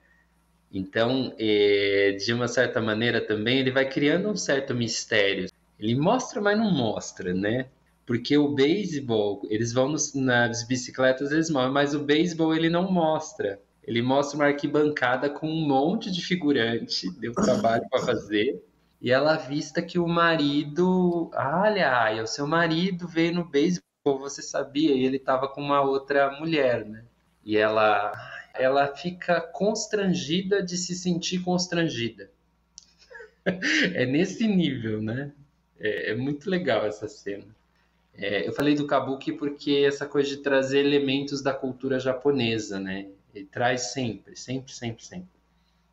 [0.71, 5.49] Então, é, de uma certa maneira também, ele vai criando um certo mistério.
[5.79, 7.65] Ele mostra, mas não mostra, né?
[8.11, 12.91] Porque o beisebol, eles vão nos, nas bicicletas, eles mostram, mas o beisebol ele não
[12.91, 13.57] mostra.
[13.87, 18.61] Ele mostra uma arquibancada com um monte de figurante, deu trabalho para fazer.
[19.01, 24.93] E ela vista que o marido, olha, o seu marido veio no beisebol, você sabia?
[24.93, 27.05] E ele estava com uma outra mulher, né?
[27.45, 28.11] E ela,
[28.53, 32.29] ela fica constrangida de se sentir constrangida.
[33.45, 35.31] é nesse nível, né?
[35.79, 37.60] É, é muito legal essa cena.
[38.13, 43.07] É, eu falei do kabuki porque essa coisa de trazer elementos da cultura japonesa, né?
[43.33, 45.29] Ele traz sempre, sempre, sempre, sempre.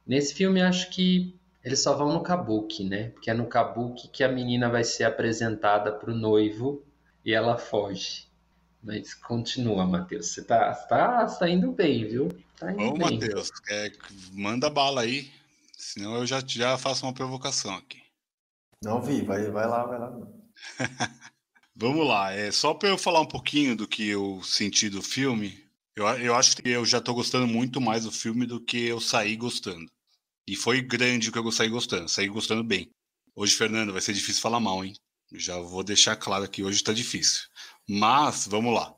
[0.07, 3.11] Nesse filme, acho que eles só vão no kabuki, né?
[3.11, 6.83] Porque é no kabuki que a menina vai ser apresentada para o noivo
[7.25, 8.27] e ela foge.
[8.83, 10.29] Mas continua, Matheus.
[10.29, 12.29] Você tá, tá, tá indo bem, viu?
[12.59, 13.93] Tá indo Ô, Matheus, é,
[14.33, 15.31] manda bala aí.
[15.77, 18.03] Senão eu já, já faço uma provocação aqui.
[18.83, 20.13] Não vi, vai, vai lá, vai lá.
[21.81, 25.65] Vamos lá, é só para eu falar um pouquinho do que eu senti do filme.
[25.95, 29.01] Eu, eu acho que eu já estou gostando muito mais do filme do que eu
[29.01, 29.89] saí gostando.
[30.45, 32.91] E foi grande o que eu saí gostando, saí gostando bem.
[33.33, 34.93] Hoje, Fernando, vai ser difícil falar mal, hein?
[35.35, 37.43] Já vou deixar claro que hoje está difícil.
[37.89, 38.93] Mas, vamos lá.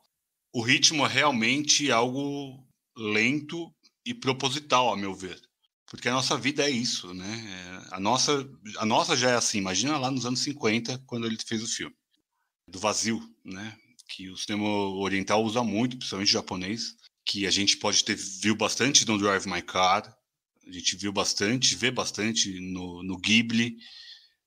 [0.50, 2.66] O ritmo é realmente algo
[2.96, 3.70] lento
[4.06, 5.38] e proposital, a meu ver.
[5.86, 7.84] Porque a nossa vida é isso, né?
[7.90, 9.58] É, a nossa, a nossa já é assim.
[9.58, 11.94] Imagina lá nos anos 50, quando ele fez o filme
[12.70, 13.76] do vazio, né?
[14.08, 19.06] Que o cinema oriental usa muito, principalmente japonês, que a gente pode ter viu bastante
[19.06, 20.16] no Drive My Car,
[20.66, 23.76] a gente viu bastante, vê bastante no, no Ghibli.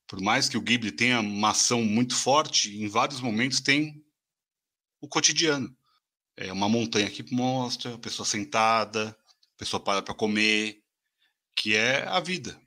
[0.08, 4.04] Por mais que o Ghibli tenha uma ação muito forte, em vários momentos tem
[5.02, 5.76] o cotidiano.
[6.36, 10.82] É uma montanha que mostra, a pessoa sentada, a pessoa para para comer,
[11.56, 12.60] que é a vida.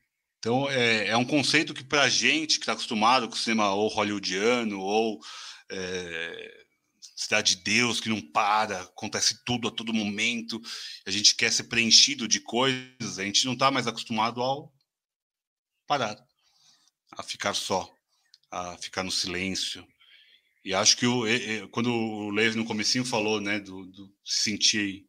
[0.46, 3.74] Então, é, é um conceito que, para a gente que está acostumado com o cinema
[3.74, 5.20] ou hollywoodiano ou
[5.68, 6.64] é,
[7.16, 10.62] Cidade de Deus que não para, acontece tudo a todo momento,
[11.04, 14.72] a gente quer ser preenchido de coisas, a gente não está mais acostumado ao
[15.84, 16.16] parar,
[17.10, 17.92] a ficar só.
[18.48, 19.84] a ficar no silêncio.
[20.64, 21.24] E acho que o,
[21.72, 25.06] quando o Lev no comecinho falou, né, do, do se sentir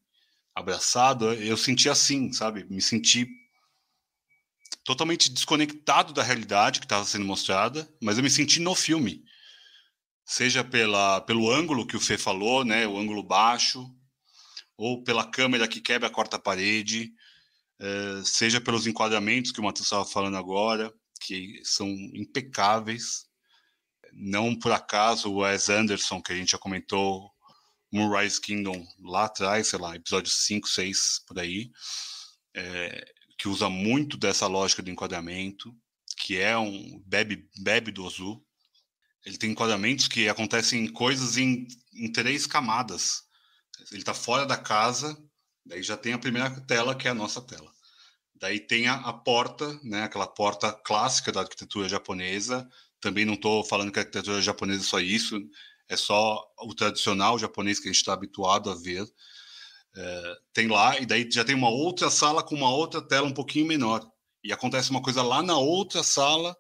[0.55, 2.63] abraçado, eu senti assim, sabe?
[2.63, 3.46] Me senti
[4.88, 9.21] totalmente desconectado da realidade que estava sendo mostrada, mas eu me senti no filme.
[10.23, 13.85] Seja pela, pelo ângulo que o Fê falou, né, o ângulo baixo,
[14.77, 17.11] ou pela câmera que quebra a quarta parede,
[17.77, 23.25] é, seja pelos enquadramentos que o Matheus estava falando agora, que são impecáveis.
[24.13, 27.29] Não por acaso o Wes Anderson, que a gente já comentou,
[27.91, 31.71] Moonrise Kingdom lá atrás, sei lá, episódio 5, 6, por aí,
[32.55, 35.75] é, que usa muito dessa lógica do enquadramento,
[36.17, 38.43] que é um bebe, bebe do Ozu.
[39.25, 43.23] Ele tem enquadramentos que acontecem coisas em, em três camadas.
[43.91, 45.17] Ele está fora da casa,
[45.65, 47.71] daí já tem a primeira tela, que é a nossa tela.
[48.35, 52.67] Daí tem a, a porta, né, aquela porta clássica da arquitetura japonesa,
[52.99, 55.39] também não estou falando que a arquitetura japonesa é só isso,
[55.89, 59.05] é só o tradicional japonês que a gente está habituado a ver.
[59.99, 63.33] É, tem lá, e daí já tem uma outra sala com uma outra tela um
[63.33, 64.07] pouquinho menor.
[64.43, 66.55] E acontece uma coisa lá na outra sala,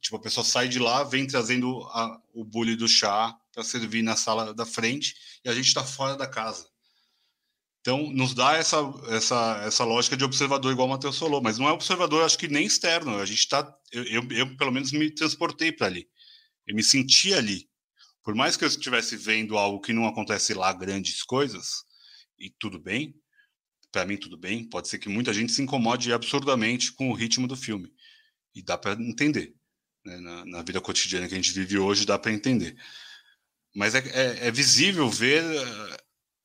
[0.00, 4.02] tipo, a pessoa sai de lá, vem trazendo a, o bule do chá para servir
[4.02, 6.66] na sala da frente, e a gente está fora da casa.
[7.82, 8.78] Então, nos dá essa,
[9.10, 12.48] essa, essa lógica de observador, igual o Matheus falou, mas não é observador, acho que
[12.48, 13.18] nem externo.
[13.18, 13.70] A gente está.
[13.92, 16.08] Eu, eu, eu, pelo menos, me transportei para ali.
[16.66, 17.68] Eu me senti ali.
[18.22, 21.83] Por mais que eu estivesse vendo algo que não acontece lá, grandes coisas,
[22.44, 23.14] e tudo bem,
[23.90, 27.48] para mim tudo bem, pode ser que muita gente se incomode absurdamente com o ritmo
[27.48, 27.90] do filme.
[28.54, 29.54] E dá para entender.
[30.04, 30.18] Né?
[30.18, 32.76] Na, na, vida cotidiana que a gente vive hoje, dá para entender.
[33.74, 35.42] Mas é, é, é visível ver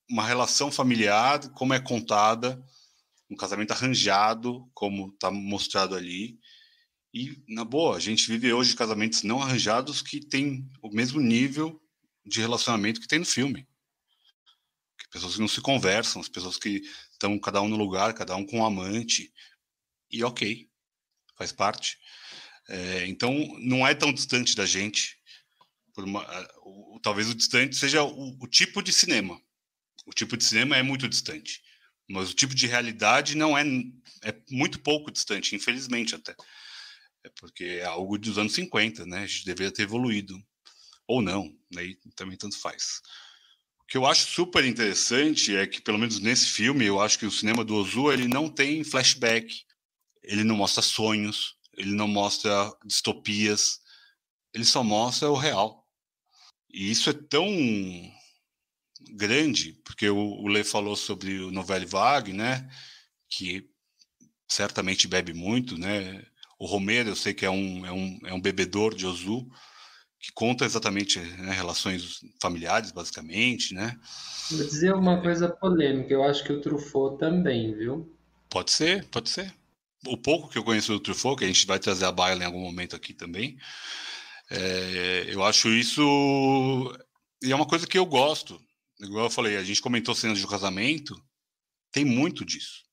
[0.09, 2.63] uma relação familiar, como é contada,
[3.29, 6.39] um casamento arranjado, como está mostrado ali.
[7.13, 11.81] E, na boa, a gente vive hoje casamentos não arranjados que têm o mesmo nível
[12.25, 13.67] de relacionamento que tem no filme.
[15.11, 16.81] Pessoas que não se conversam, as pessoas que
[17.11, 19.33] estão cada um no lugar, cada um com um amante.
[20.11, 20.69] E ok,
[21.37, 21.97] faz parte.
[22.67, 25.17] É, então, não é tão distante da gente.
[25.97, 26.23] Uma,
[26.63, 29.41] o, talvez o distante seja o, o tipo de cinema
[30.09, 31.61] o tipo de cinema é muito distante,
[32.09, 33.63] mas o tipo de realidade não é
[34.23, 36.35] é muito pouco distante, infelizmente até.
[37.23, 39.19] É porque é algo dos anos 50, né?
[39.19, 40.35] A gente deveria ter evoluído
[41.07, 42.11] ou não, aí né?
[42.15, 43.01] também tanto faz.
[43.89, 47.31] Que eu acho super interessante é que pelo menos nesse filme, eu acho que o
[47.31, 49.65] cinema do Ozu, ele não tem flashback,
[50.21, 53.79] ele não mostra sonhos, ele não mostra distopias,
[54.53, 55.87] ele só mostra o real.
[56.69, 57.47] E isso é tão
[59.15, 62.69] grande, porque o, o Lê falou sobre o Novelli Vague, né,
[63.27, 63.67] que
[64.47, 66.23] certamente bebe muito, né,
[66.59, 69.49] o Romero eu sei que é um, é um, é um bebedor de Ozu,
[70.19, 73.97] que conta exatamente né, relações familiares, basicamente, né.
[74.51, 78.15] Vou dizer uma coisa polêmica, eu acho que o Truffaut também, viu?
[78.49, 79.53] Pode ser, pode ser.
[80.05, 82.45] O pouco que eu conheço do Truffaut, que a gente vai trazer a baila em
[82.45, 83.57] algum momento aqui também,
[84.51, 86.01] é, eu acho isso
[87.41, 88.59] e é uma coisa que eu gosto
[88.99, 91.21] igual eu falei, a gente comentou cenas de casamento,
[91.91, 92.83] tem muito disso.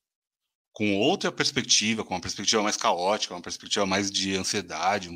[0.73, 5.11] Com outra perspectiva, com uma perspectiva mais caótica, uma perspectiva mais de ansiedade.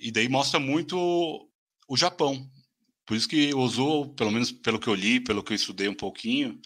[0.00, 0.96] E daí mostra muito
[1.88, 2.50] o Japão.
[3.06, 5.94] Por isso que Ozu, pelo menos pelo que eu li, pelo que eu estudei um
[5.94, 6.60] pouquinho,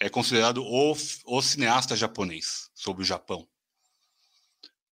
[0.00, 0.96] é considerado o,
[1.26, 3.46] o cineasta japonês sobre o Japão.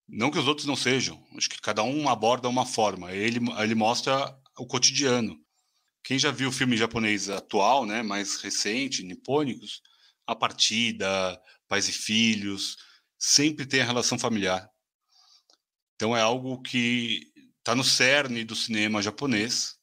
[0.07, 3.13] Não que os outros não sejam, acho que cada um aborda uma forma.
[3.13, 5.39] Ele, ele mostra o cotidiano.
[6.03, 9.81] Quem já viu o filme japonês atual, né, mais recente, nipônicos,
[10.27, 12.75] A Partida, Pais e Filhos,
[13.17, 14.69] sempre tem a relação familiar.
[15.95, 17.30] Então é algo que
[17.61, 19.77] está no cerne do cinema japonês,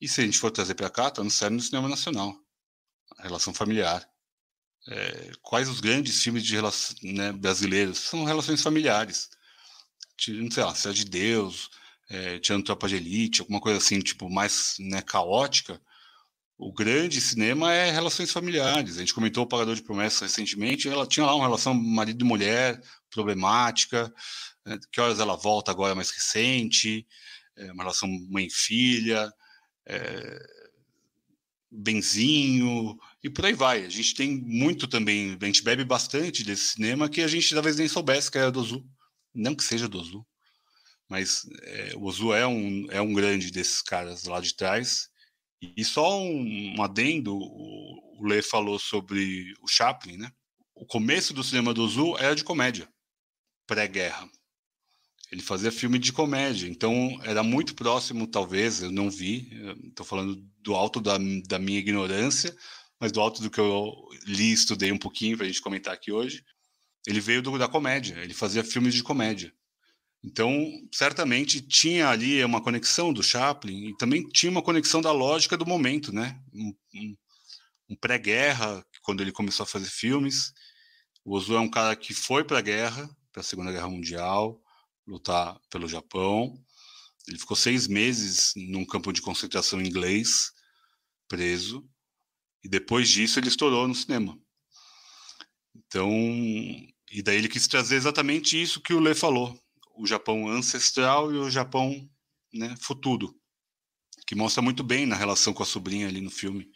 [0.00, 2.36] e se a gente for trazer para cá, está no cerne do cinema nacional.
[3.18, 4.06] A relação familiar.
[4.88, 7.98] É, quais os grandes filmes de relação, né, brasileiros?
[7.98, 9.30] São relações familiares.
[10.28, 11.70] Não sei lá, Cidade de Deus,
[12.10, 15.80] é, tirando Tropa de Elite, alguma coisa assim, tipo, mais né, caótica,
[16.58, 18.96] o grande cinema é relações familiares.
[18.96, 22.28] A gente comentou o Pagador de Promessas recentemente, ela tinha lá uma relação marido e
[22.28, 22.80] mulher
[23.10, 24.12] problemática,
[24.64, 27.06] né, que horas ela volta agora mais recente,
[27.56, 29.32] é, uma relação mãe-filha,
[29.86, 30.38] é,
[31.70, 33.84] benzinho, e por aí vai.
[33.84, 37.76] A gente tem muito também, a gente bebe bastante desse cinema que a gente talvez
[37.76, 38.86] nem soubesse que era do Azul.
[39.34, 40.26] Não que seja do Azul
[41.12, 45.10] mas é, o Ozu é um, é um grande desses caras lá de trás.
[45.62, 50.30] E só um, adendo, o, Lê falou sobre o Chaplin, né?
[50.74, 52.88] O começo do cinema do Ozu era de comédia,
[53.66, 54.28] pré-guerra.
[55.30, 59.50] Ele fazia filme de comédia, então era muito próximo, talvez, eu não vi,
[59.88, 62.54] estou falando do alto da, da minha ignorância,
[63.00, 63.92] mas do alto do que eu
[64.26, 66.44] li estudei um pouquinho para a gente comentar aqui hoje.
[67.06, 69.52] Ele veio do, da comédia, ele fazia filmes de comédia.
[70.24, 75.56] Então, certamente tinha ali uma conexão do Chaplin e também tinha uma conexão da lógica
[75.56, 76.40] do momento, né?
[76.52, 77.16] Um, um,
[77.90, 80.52] um pré-guerra, quando ele começou a fazer filmes.
[81.24, 84.62] O Ozu é um cara que foi para a guerra, para a Segunda Guerra Mundial,
[85.06, 86.56] lutar pelo Japão.
[87.26, 90.52] Ele ficou seis meses num campo de concentração inglês,
[91.28, 91.84] preso,
[92.64, 94.38] e depois disso ele estourou no cinema.
[95.74, 96.10] Então,
[97.10, 99.58] e daí ele quis trazer exatamente isso que o Lê falou,
[99.96, 102.08] o Japão ancestral e o Japão
[102.52, 103.34] né, futuro,
[104.26, 106.70] que mostra muito bem na relação com a sobrinha ali no filme.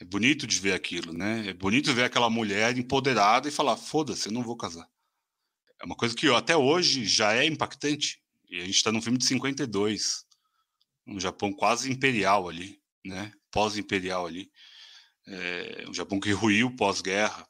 [0.00, 1.48] É bonito de ver aquilo, né?
[1.48, 4.88] É bonito ver aquela mulher empoderada e falar: foda-se, eu não vou casar.
[5.80, 8.20] É uma coisa que até hoje já é impactante.
[8.48, 10.24] E a gente está num filme de 52,
[11.06, 13.32] um Japão quase imperial ali, né?
[13.50, 14.50] Pós-imperial ali.
[15.26, 17.46] É, um Japão que ruiu pós-guerra.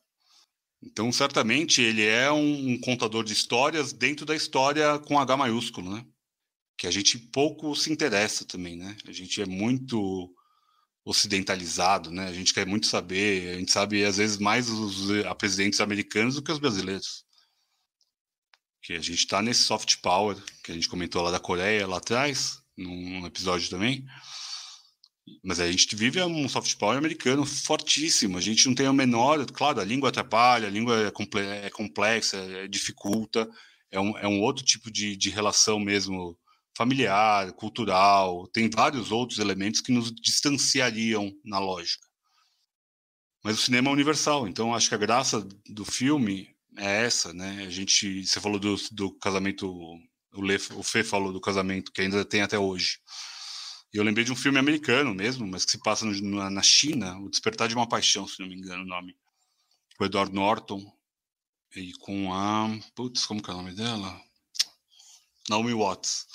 [0.87, 5.95] Então, certamente, ele é um, um, contador de histórias dentro da história com H maiúsculo,
[5.95, 6.05] né?
[6.77, 8.97] Que a gente pouco se interessa também, né?
[9.07, 10.31] A gente é muito
[11.05, 12.29] ocidentalizado, né?
[12.29, 15.09] A gente quer muito saber, a gente sabe às vezes mais os
[15.39, 17.25] presidentes americanos do que os brasileiros
[18.83, 21.97] que a gente está nesse soft power que a gente comentou lá da Coreia lá
[21.97, 24.05] atrás, num episódio também.
[25.43, 28.37] Mas a gente vive um soft power americano fortíssimo.
[28.37, 29.45] A gente não tem o menor.
[29.47, 33.49] Claro, a língua atrapalha, a língua é, é complexa, é, dificulta.
[33.91, 36.37] É um, é um outro tipo de, de relação mesmo
[36.77, 38.47] familiar, cultural.
[38.49, 42.07] Tem vários outros elementos que nos distanciariam na lógica.
[43.43, 44.49] Mas o cinema é universal.
[44.49, 47.65] Então, acho que a graça do filme é essa, né?
[47.67, 49.71] A gente, você falou do, do casamento,
[50.35, 52.99] o, Le, o Fê falou do casamento que ainda tem até hoje.
[53.95, 57.17] E eu lembrei de um filme americano mesmo, mas que se passa no, na China,
[57.21, 59.17] O Despertar de uma Paixão, se não me engano o nome.
[59.97, 60.85] Com o Edward Norton
[61.77, 62.69] e com a.
[62.97, 64.21] Putz, como que é o nome dela?
[65.49, 66.27] Naomi Watts.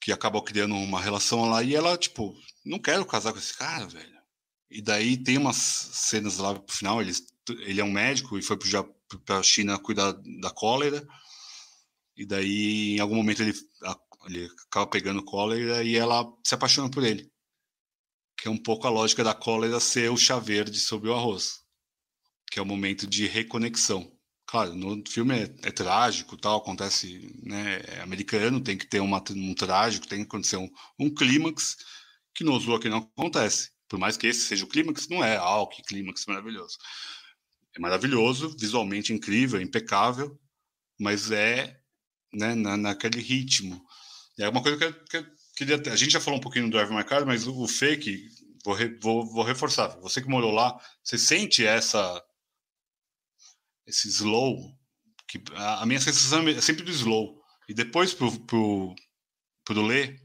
[0.00, 3.86] Que acabou criando uma relação lá e ela, tipo, não quero casar com esse cara,
[3.86, 4.20] velho.
[4.68, 7.24] E daí tem umas cenas lá pro final, eles
[7.60, 8.58] ele é um médico e foi
[9.24, 11.06] para a China cuidar da cólera.
[12.16, 13.54] E daí, em algum momento, ele,
[14.26, 17.30] ele acaba pegando cólera e ela se apaixona por ele.
[18.36, 21.60] Que é um pouco a lógica da cólera ser o chá verde sobre o arroz.
[22.50, 24.12] Que é o momento de reconexão.
[24.46, 29.22] Claro, no filme é, é trágico, tal, acontece, né, é americano, tem que ter uma,
[29.30, 30.68] um trágico, tem que acontecer um,
[30.98, 31.76] um clímax,
[32.34, 33.70] que no Ozu aqui não acontece.
[33.88, 36.76] Por mais que esse seja o clímax, não é, ah, que clímax maravilhoso
[37.74, 40.38] é maravilhoso, visualmente incrível, impecável,
[40.98, 41.80] mas é
[42.32, 43.82] né, na, naquele ritmo.
[44.38, 45.26] É uma coisa que eu, que eu
[45.56, 45.92] queria.
[45.92, 48.28] A gente já falou um pouquinho do Drive My Car, mas o, o fake,
[48.64, 49.88] vou, re, vou, vou reforçar.
[50.00, 52.22] Você que morou lá, você sente essa
[53.86, 54.56] esse slow?
[55.28, 57.40] Que a, a minha sensação é sempre do slow.
[57.68, 58.94] E depois pro, pro,
[59.64, 60.18] pro Lê,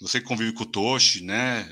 [0.00, 1.66] você que convive com o Toshi, né?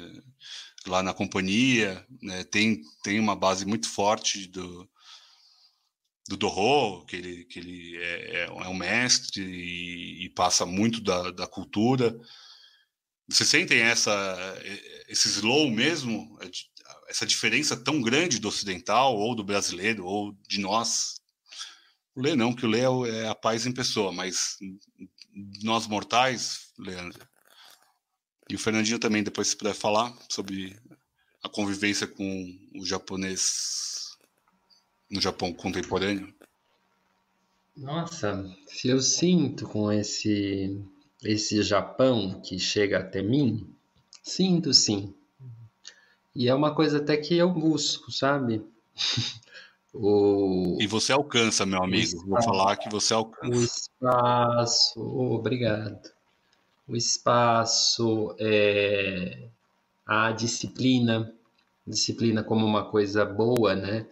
[0.86, 4.88] Lá na companhia, né, tem, tem uma base muito forte do,
[6.28, 11.00] do Dorô, que ele, que ele é, é, é um mestre e, e, passa muito
[11.00, 12.18] da, da cultura.
[13.28, 14.60] Vocês sentem essa,
[15.08, 16.38] esse slow mesmo,
[17.08, 21.20] essa diferença tão grande do ocidental, ou do brasileiro, ou de nós?
[22.14, 24.58] O Lê não, que o Lê é, é a paz em pessoa, mas
[25.62, 27.26] nós mortais, Leandro,
[28.48, 30.78] e o Fernandinho também, depois se puder falar sobre
[31.42, 33.91] a convivência com o japonês
[35.12, 36.32] no Japão contemporâneo?
[37.76, 40.82] Nossa, se eu sinto com esse
[41.22, 43.70] esse Japão que chega até mim,
[44.22, 45.14] sinto sim.
[46.34, 48.64] E é uma coisa até que eu busco, sabe?
[49.94, 50.76] o...
[50.80, 52.02] E você alcança, meu amigo.
[52.02, 53.54] Espaço, Vou falar que você alcança.
[53.54, 56.10] O espaço, oh, obrigado.
[56.88, 59.48] O espaço, é...
[60.04, 61.32] a disciplina,
[61.86, 64.06] disciplina como uma coisa boa, né?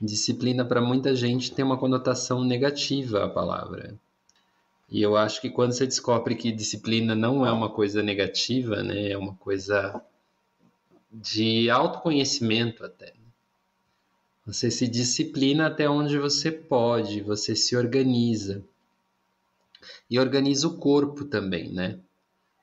[0.00, 3.98] Disciplina para muita gente tem uma conotação negativa a palavra.
[4.88, 9.10] E eu acho que quando você descobre que disciplina não é uma coisa negativa, né,
[9.10, 10.00] é uma coisa
[11.10, 13.12] de autoconhecimento até.
[14.46, 18.64] Você se disciplina até onde você pode, você se organiza.
[20.08, 21.98] E organiza o corpo também, né?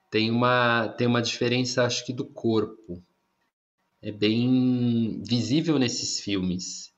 [0.10, 3.04] Tem uma, tem uma diferença, acho que, do corpo.
[4.02, 6.95] É bem visível nesses filmes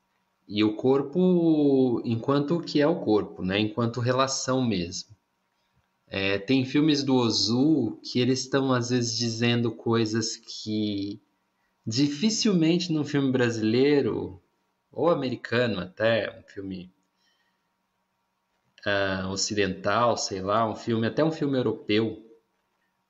[0.48, 3.58] E o corpo, enquanto que é o corpo, né?
[3.60, 5.14] Enquanto relação mesmo.
[6.06, 11.20] É, tem filmes do Ozu que eles estão às vezes dizendo coisas que
[11.86, 14.42] dificilmente num filme brasileiro
[14.90, 16.90] ou americano até, um filme
[18.86, 22.24] uh, ocidental, sei lá, um filme até um filme europeu,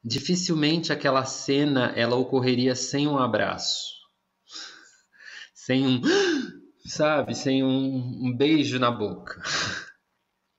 [0.03, 3.95] dificilmente aquela cena ela ocorreria sem um abraço,
[5.55, 6.01] sem um,
[6.89, 9.43] sabe, sem um, um beijo na boca.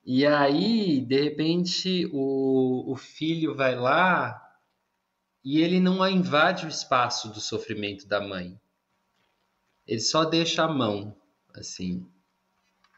[0.06, 4.42] E aí, de repente, o, o filho vai lá
[5.44, 8.60] e ele não invade o espaço do sofrimento da mãe.
[9.88, 11.16] Ele só deixa a mão,
[11.54, 12.06] assim.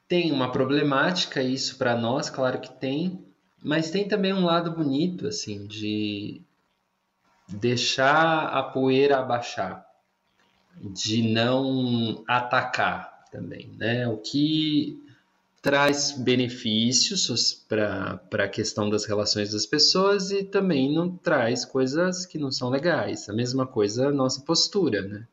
[0.08, 3.26] Tem uma problemática isso para nós, claro que tem,
[3.64, 6.42] mas tem também um lado bonito, assim, de
[7.48, 9.86] deixar a poeira abaixar,
[10.82, 14.08] de não atacar também, né?
[14.08, 15.02] O que
[15.62, 22.40] traz benefícios para a questão das relações das pessoas e também não traz coisas que
[22.40, 23.30] não são legais.
[23.30, 25.28] A mesma coisa a nossa postura, né?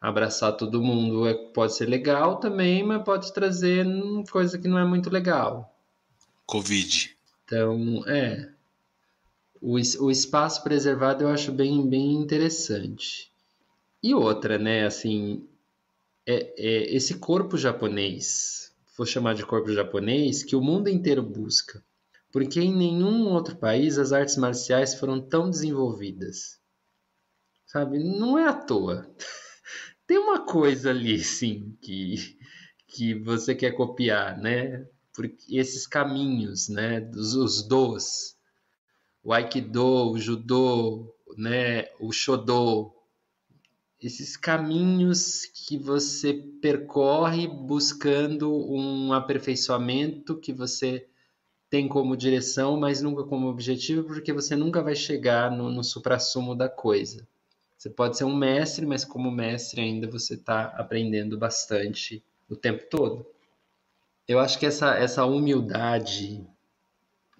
[0.00, 3.86] Abraçar todo mundo é, pode ser legal também, mas pode trazer
[4.28, 5.72] coisa que não é muito legal.
[6.44, 7.16] Covid.
[7.44, 8.50] Então, é.
[9.60, 13.30] O, o espaço preservado eu acho bem, bem interessante.
[14.02, 15.46] E outra, né, assim,
[16.26, 21.82] é, é esse corpo japonês, vou chamar de corpo japonês, que o mundo inteiro busca,
[22.30, 26.60] porque em nenhum outro país as artes marciais foram tão desenvolvidas.
[27.66, 27.98] Sabe?
[27.98, 29.10] Não é à toa.
[30.06, 32.38] Tem uma coisa ali, sim, que,
[32.86, 34.86] que você quer copiar, né?
[35.14, 37.00] Porque esses caminhos, né?
[37.00, 38.36] Dos os dos,
[39.22, 41.86] o aikido, o judô, né?
[41.98, 42.92] O shodo,
[44.02, 51.06] esses caminhos que você percorre buscando um aperfeiçoamento que você
[51.70, 56.54] tem como direção, mas nunca como objetivo, porque você nunca vai chegar no, no suprassumo
[56.54, 57.26] da coisa.
[57.78, 62.84] Você pode ser um mestre, mas como mestre ainda você está aprendendo bastante o tempo
[62.90, 63.24] todo.
[64.26, 66.44] Eu acho que essa, essa humildade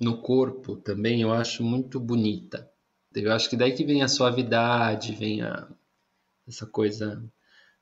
[0.01, 2.71] no corpo também eu acho muito bonita.
[3.15, 5.69] Eu acho que daí que vem a suavidade, vem a,
[6.47, 7.22] essa coisa.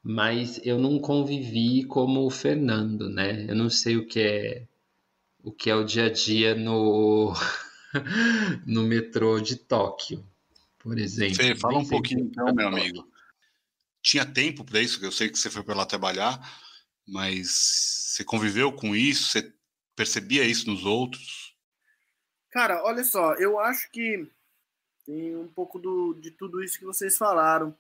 [0.03, 3.45] Mas eu não convivi como o Fernando, né?
[3.49, 4.67] Eu não sei o que é
[5.43, 7.33] o que é o dia a dia no
[8.67, 10.27] no metrô de Tóquio,
[10.79, 11.37] por exemplo.
[11.37, 13.11] Fê, fala um pouquinho então, meu amigo.
[14.03, 15.05] Tinha tempo para isso?
[15.05, 16.41] Eu sei que você foi para lá trabalhar,
[17.07, 17.49] mas
[18.15, 19.29] você conviveu com isso?
[19.29, 19.53] Você
[19.95, 21.55] percebia isso nos outros?
[22.51, 24.27] Cara, olha só, eu acho que
[25.05, 27.77] tem um pouco do, de tudo isso que vocês falaram.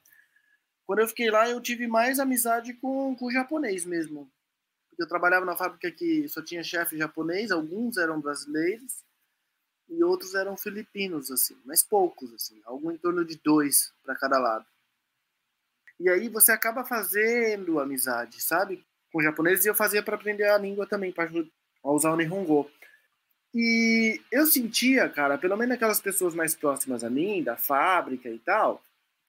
[0.91, 4.29] Quando eu fiquei lá, eu tive mais amizade com, com o japonês mesmo.
[4.89, 9.05] Porque eu trabalhava na fábrica que só tinha chefe japonês, alguns eram brasileiros
[9.89, 14.37] e outros eram filipinos, assim, mas poucos, assim, algo em torno de dois para cada
[14.41, 14.67] lado.
[16.01, 18.85] E aí você acaba fazendo amizade, sabe?
[19.13, 21.31] Com japoneses e eu fazia para aprender a língua também, para
[21.85, 22.69] usar o Nihongo.
[23.55, 28.41] E eu sentia, cara, pelo menos aquelas pessoas mais próximas a mim, da fábrica e
[28.41, 28.83] tal,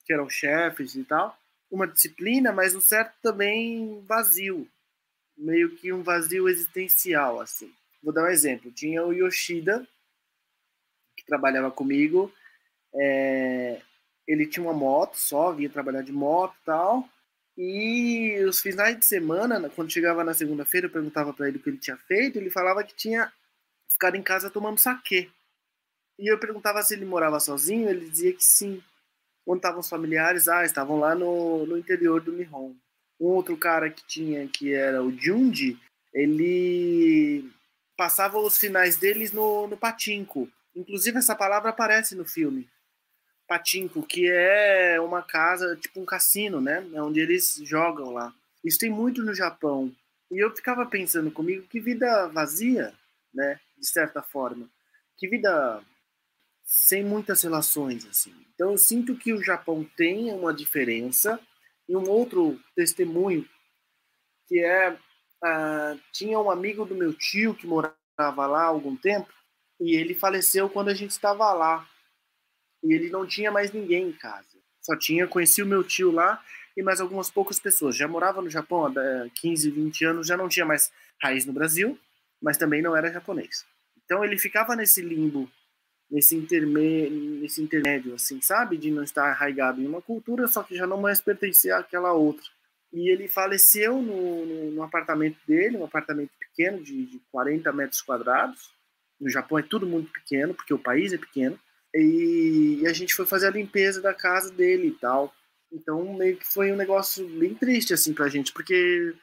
[0.03, 1.39] que eram chefes e tal,
[1.71, 4.67] uma disciplina, mas um certo também vazio,
[5.37, 7.73] meio que um vazio existencial, assim.
[8.03, 8.71] Vou dar um exemplo.
[8.71, 9.87] Tinha o Yoshida,
[11.15, 12.31] que trabalhava comigo,
[12.93, 13.81] é...
[14.27, 17.09] ele tinha uma moto só, vinha trabalhar de moto e tal,
[17.57, 21.69] e os finais de semana, quando chegava na segunda-feira, eu perguntava para ele o que
[21.69, 23.31] ele tinha feito, ele falava que tinha
[23.89, 25.29] ficado em casa tomando saquê.
[26.17, 28.81] E eu perguntava se ele morava sozinho, ele dizia que sim.
[29.45, 32.73] Quando estavam os familiares, ah, estavam lá no, no interior do Nihon.
[33.19, 35.77] Um outro cara que tinha, que era o Jundi,
[36.13, 37.49] ele
[37.97, 40.49] passava os finais deles no, no patinco.
[40.75, 42.67] Inclusive, essa palavra aparece no filme.
[43.47, 46.87] Patinco, que é uma casa, tipo um cassino, né?
[46.93, 48.33] É onde eles jogam lá.
[48.63, 49.93] Isso tem muito no Japão.
[50.31, 52.93] E eu ficava pensando comigo, que vida vazia,
[53.33, 53.59] né?
[53.77, 54.69] De certa forma.
[55.17, 55.83] Que vida
[56.71, 58.33] sem muitas relações, assim.
[58.53, 61.37] Então eu sinto que o Japão tem uma diferença
[61.87, 63.45] e um outro testemunho
[64.47, 69.27] que é uh, tinha um amigo do meu tio que morava lá há algum tempo
[69.81, 71.85] e ele faleceu quando a gente estava lá
[72.81, 74.57] e ele não tinha mais ninguém em casa.
[74.81, 76.41] Só tinha conheci o meu tio lá
[76.77, 77.97] e mais algumas poucas pessoas.
[77.97, 78.93] Já morava no Japão há
[79.41, 80.89] 15, 20 anos, já não tinha mais
[81.21, 81.99] raiz no Brasil,
[82.41, 83.65] mas também não era japonês.
[84.05, 85.51] Então ele ficava nesse limbo
[86.11, 88.77] nesse, interme, nesse intermédio, assim, sabe?
[88.77, 92.45] De não estar arraigado em uma cultura, só que já não mais pertencer àquela outra.
[92.91, 98.01] e ele faleceu no, no, no apartamento dele, um apartamento pequeno de, de 40 metros
[98.01, 98.69] quadrados.
[99.19, 101.57] No Japão é tudo muito pequeno, porque o país é pequeno.
[101.95, 105.33] E, e, a gente foi fazer a limpeza da casa dele e tal.
[105.71, 109.15] Então meio que foi um negócio bem triste assim pra gente, porque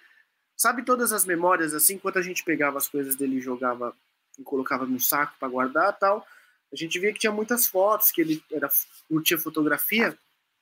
[0.56, 3.94] sabe todas as memórias assim, enquanto a gente pegava as coisas dele e jogava
[4.38, 6.26] e colocava no saco para guardar tal,
[6.72, 8.68] a gente via que tinha muitas fotos, que ele era
[9.08, 10.16] curtia fotografia,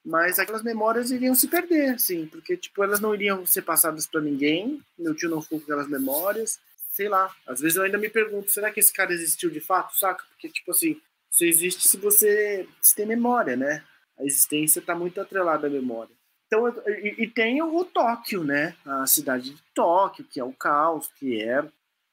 [0.04, 4.20] mas aquelas memórias iriam se perder, assim, porque tipo elas não iriam ser passadas para
[4.20, 4.80] ninguém.
[4.96, 6.60] Meu tio não ficou com aquelas memórias,
[6.92, 7.34] sei lá.
[7.46, 10.24] Às vezes eu ainda me pergunto, será que esse cara existiu de fato, saca?
[10.30, 13.82] Porque tipo assim, você existe se você se tem memória, né?
[14.16, 16.14] A existência está muito atrelada à memória.
[16.46, 18.76] Então, e, e, tem o Tóquio, né?
[18.86, 21.58] A cidade de Tóquio, que é o caos, que é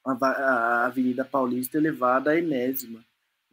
[0.04, 3.04] a, a Avenida Paulista elevada à enésima,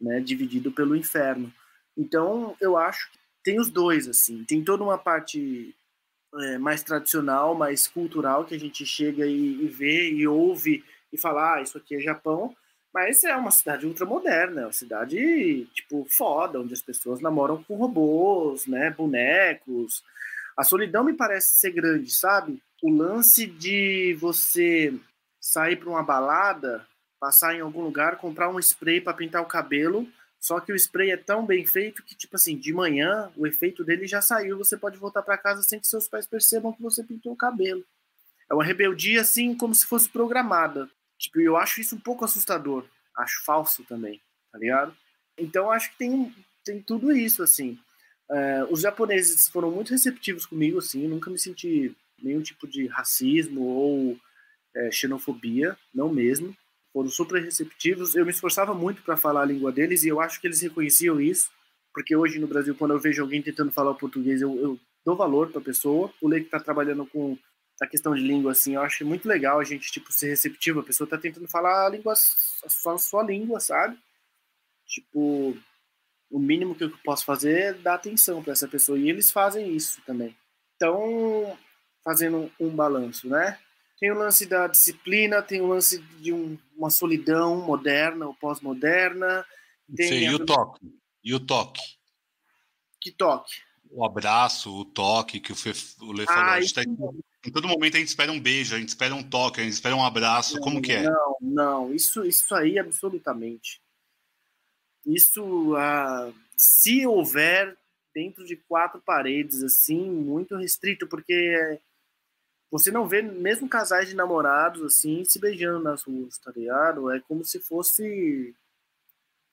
[0.02, 0.20] né?
[0.20, 1.52] Dividido pelo inferno.
[1.96, 4.44] Então, eu acho que tem os dois, assim.
[4.44, 5.74] Tem toda uma parte
[6.34, 11.18] é, mais tradicional, mais cultural, que a gente chega e, e vê e ouve e
[11.18, 12.54] fala, ah, isso aqui é Japão.
[12.92, 17.76] Mas é uma cidade ultramoderna, é uma cidade, tipo, foda, onde as pessoas namoram com
[17.76, 20.04] robôs, né, bonecos.
[20.56, 22.62] A solidão me parece ser grande, sabe?
[22.82, 24.94] O lance de você
[25.40, 26.86] sair para uma balada,
[27.22, 30.08] passar em algum lugar, comprar um spray para pintar o cabelo,
[30.40, 33.84] só que o spray é tão bem feito que, tipo assim, de manhã o efeito
[33.84, 37.04] dele já saiu, você pode voltar para casa sem que seus pais percebam que você
[37.04, 37.84] pintou o cabelo.
[38.50, 40.90] É uma rebeldia, assim, como se fosse programada.
[41.16, 42.84] Tipo, eu acho isso um pouco assustador.
[43.16, 44.20] Acho falso também,
[44.50, 44.92] tá ligado?
[45.38, 47.78] Então, acho que tem, tem tudo isso, assim.
[48.28, 51.06] É, os japoneses foram muito receptivos comigo, assim.
[51.06, 54.18] Nunca me senti nenhum tipo de racismo ou
[54.74, 56.52] é, xenofobia, não mesmo.
[56.92, 58.14] Foram super receptivos.
[58.14, 61.20] Eu me esforçava muito para falar a língua deles e eu acho que eles reconheciam
[61.20, 61.50] isso,
[61.92, 65.16] porque hoje no Brasil, quando eu vejo alguém tentando falar o português, eu, eu dou
[65.16, 66.12] valor para a pessoa.
[66.20, 67.36] O Lei que está trabalhando com
[67.80, 70.80] a questão de língua, assim, eu acho muito legal a gente, tipo, ser receptivo.
[70.80, 73.98] A pessoa tá tentando falar a língua, a sua, a sua língua, sabe?
[74.86, 75.56] Tipo,
[76.30, 78.98] o mínimo que eu posso fazer é dar atenção para essa pessoa.
[78.98, 80.36] E eles fazem isso também.
[80.76, 81.58] Então,
[82.04, 83.58] fazendo um balanço, né?
[84.02, 89.46] Tem o lance da disciplina, tem o lance de um, uma solidão moderna ou pós-moderna.
[89.96, 90.80] Sim, e o toque?
[91.22, 91.80] E o toque?
[93.00, 93.60] Que toque?
[93.88, 96.42] O abraço, o toque que o, Fê, o Lê falou.
[96.42, 99.60] Ah, tá em todo momento a gente espera um beijo, a gente espera um toque,
[99.60, 100.56] a gente espera um abraço.
[100.56, 101.04] Não, Como que é?
[101.04, 103.80] Não, não, isso, isso aí absolutamente.
[105.06, 107.78] Isso, ah, se houver
[108.12, 111.78] dentro de quatro paredes, assim, muito restrito, porque
[112.72, 117.10] você não vê mesmo casais de namorados, assim, se beijando nas ruas, tá ligado?
[117.12, 118.56] É como se fosse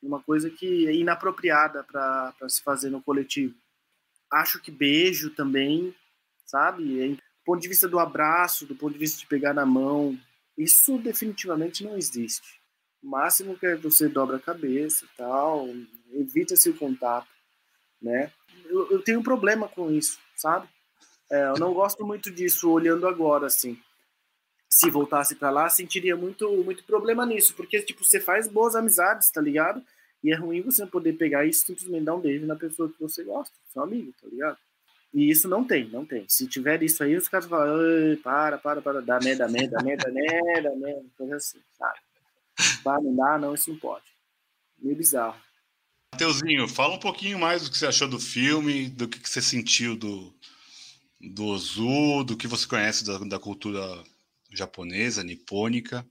[0.01, 3.53] uma coisa que é inapropriada para se fazer no coletivo.
[4.31, 5.93] Acho que beijo também,
[6.45, 7.01] sabe?
[7.01, 10.17] É ponto de vista do abraço, do ponto de vista de pegar na mão,
[10.57, 12.61] isso definitivamente não existe.
[13.01, 15.67] O máximo que é você dobra a cabeça e tal,
[16.13, 17.27] evita esse contato,
[18.01, 18.31] né?
[18.65, 20.69] Eu, eu tenho um problema com isso, sabe?
[21.31, 23.77] É, eu não gosto muito disso olhando agora, assim.
[24.67, 29.29] Se voltasse para lá, sentiria muito, muito problema nisso, porque, tipo, você faz boas amizades,
[29.29, 29.83] tá ligado?
[30.23, 32.89] E é ruim você não poder pegar isso e simplesmente dar um beijo na pessoa
[32.89, 34.57] que você gosta, seu amigo, tá ligado?
[35.13, 36.25] E isso não tem, não tem.
[36.27, 37.79] Se tiver isso aí, os caras falam,
[38.21, 41.99] para, para, para, dá merda, merda, merda, merda, merda, coisa assim, sabe?
[43.03, 44.05] Não dá, não, isso não pode.
[44.77, 45.39] Meio bizarro.
[46.13, 49.95] Mateuzinho, fala um pouquinho mais do que você achou do filme, do que você sentiu
[49.95, 50.33] do,
[51.19, 53.81] do Ozu, do que você conhece da, da cultura
[54.51, 56.05] japonesa, nipônica.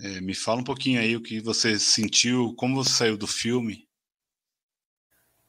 [0.00, 3.86] É, me fala um pouquinho aí o que você sentiu, como você saiu do filme.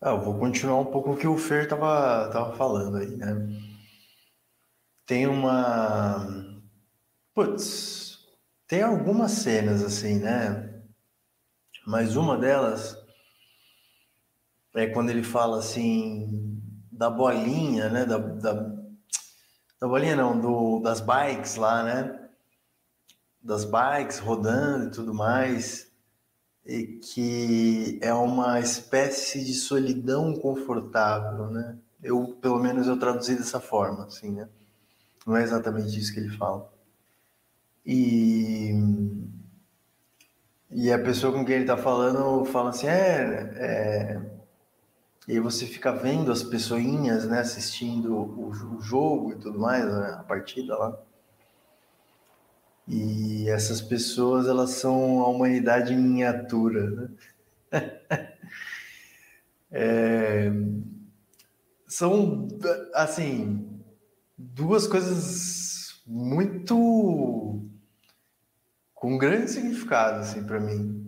[0.01, 3.35] Ah, eu vou continuar um pouco o que o Fer tava, tava falando aí, né?
[5.05, 6.61] Tem uma.
[7.33, 8.19] Putz,
[8.67, 10.83] tem algumas cenas assim, né?
[11.85, 12.95] Mas uma delas
[14.75, 16.46] é quando ele fala assim
[16.97, 18.05] da bolinha, né?
[18.05, 18.53] Da, da,
[19.79, 22.29] da bolinha não, do, das bikes lá, né?
[23.41, 25.87] Das bikes rodando e tudo mais
[26.67, 31.77] e que é uma espécie de solidão confortável, né?
[32.03, 34.49] Eu, pelo menos, eu traduzi dessa forma, assim, né?
[35.25, 36.69] Não é exatamente isso que ele fala.
[37.85, 38.71] E,
[40.69, 44.36] e a pessoa com quem ele está falando fala assim, é, é...
[45.27, 49.83] E aí você fica vendo as pessoinhas, né, assistindo o, o jogo e tudo mais,
[49.83, 50.97] né, a partida lá.
[52.87, 56.89] E essas pessoas, elas são a humanidade em miniatura.
[57.71, 57.91] Né?
[59.69, 60.49] é,
[61.85, 62.47] são,
[62.93, 63.81] assim,
[64.37, 67.61] duas coisas muito
[68.95, 71.06] com grande significado assim para mim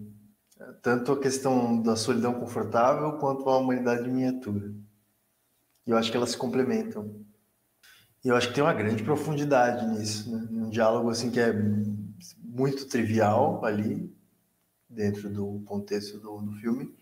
[0.82, 4.74] tanto a questão da solidão confortável quanto a humanidade miniatura.
[5.88, 7.26] E eu acho que elas se complementam.
[8.24, 10.47] E eu acho que tem uma grande profundidade nisso né?
[10.51, 11.53] um diálogo assim que é
[12.43, 14.14] muito trivial ali
[14.89, 16.93] dentro do contexto do, do filme.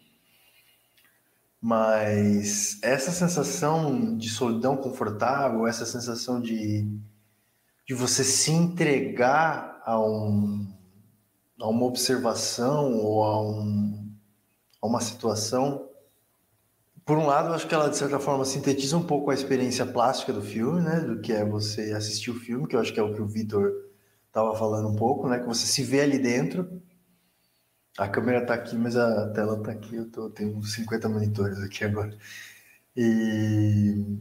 [1.59, 6.87] Mas essa sensação de solidão confortável, essa sensação de,
[7.85, 10.71] de você se entregar a, um,
[11.59, 14.13] a uma observação ou a, um,
[14.81, 15.89] a uma situação,
[17.05, 19.85] por um lado, eu acho que ela, de certa forma, sintetiza um pouco a experiência
[19.85, 20.99] plástica do filme, né?
[20.99, 23.27] Do que é você assistir o filme, que eu acho que é o que o
[23.27, 23.71] Vitor
[24.27, 25.39] estava falando um pouco, né?
[25.39, 26.81] Que você se vê ali dentro
[27.97, 29.95] a câmera está aqui, mas a tela está aqui.
[29.95, 32.15] Eu tô, tenho uns 50 monitores aqui agora.
[32.95, 34.19] E.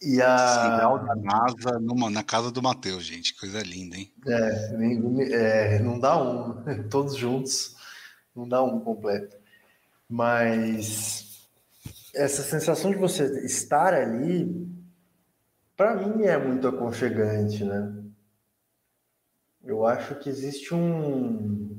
[0.00, 0.36] E a.
[0.36, 3.34] Sinal da NASA numa, na casa do Matheus, gente.
[3.34, 4.12] Coisa linda, hein?
[4.26, 7.76] É, é, não dá um, todos juntos,
[8.34, 9.36] não dá um completo.
[10.08, 11.48] Mas
[12.14, 14.68] essa sensação de você estar ali,
[15.76, 17.92] para mim é muito aconchegante, né?
[19.64, 21.76] Eu acho que existe um,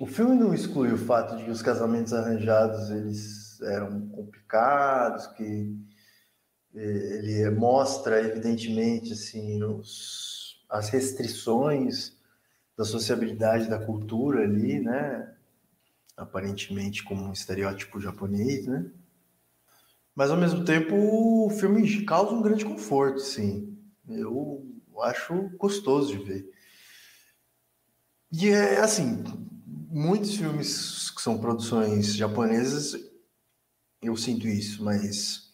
[0.00, 5.76] o filme não exclui o fato de que os casamentos arranjados eles eram complicados, que
[6.74, 12.16] ele mostra evidentemente assim os, as restrições
[12.76, 15.34] da sociabilidade da cultura ali, né?
[16.16, 18.90] Aparentemente como um estereótipo japonês, né?
[20.14, 23.76] Mas ao mesmo tempo o filme causa um grande conforto, sim.
[24.08, 24.64] Eu
[25.02, 26.52] acho gostoso de ver.
[28.30, 29.24] E é assim,
[29.66, 32.94] muitos filmes que são produções japonesas,
[34.02, 35.47] eu sinto isso, mas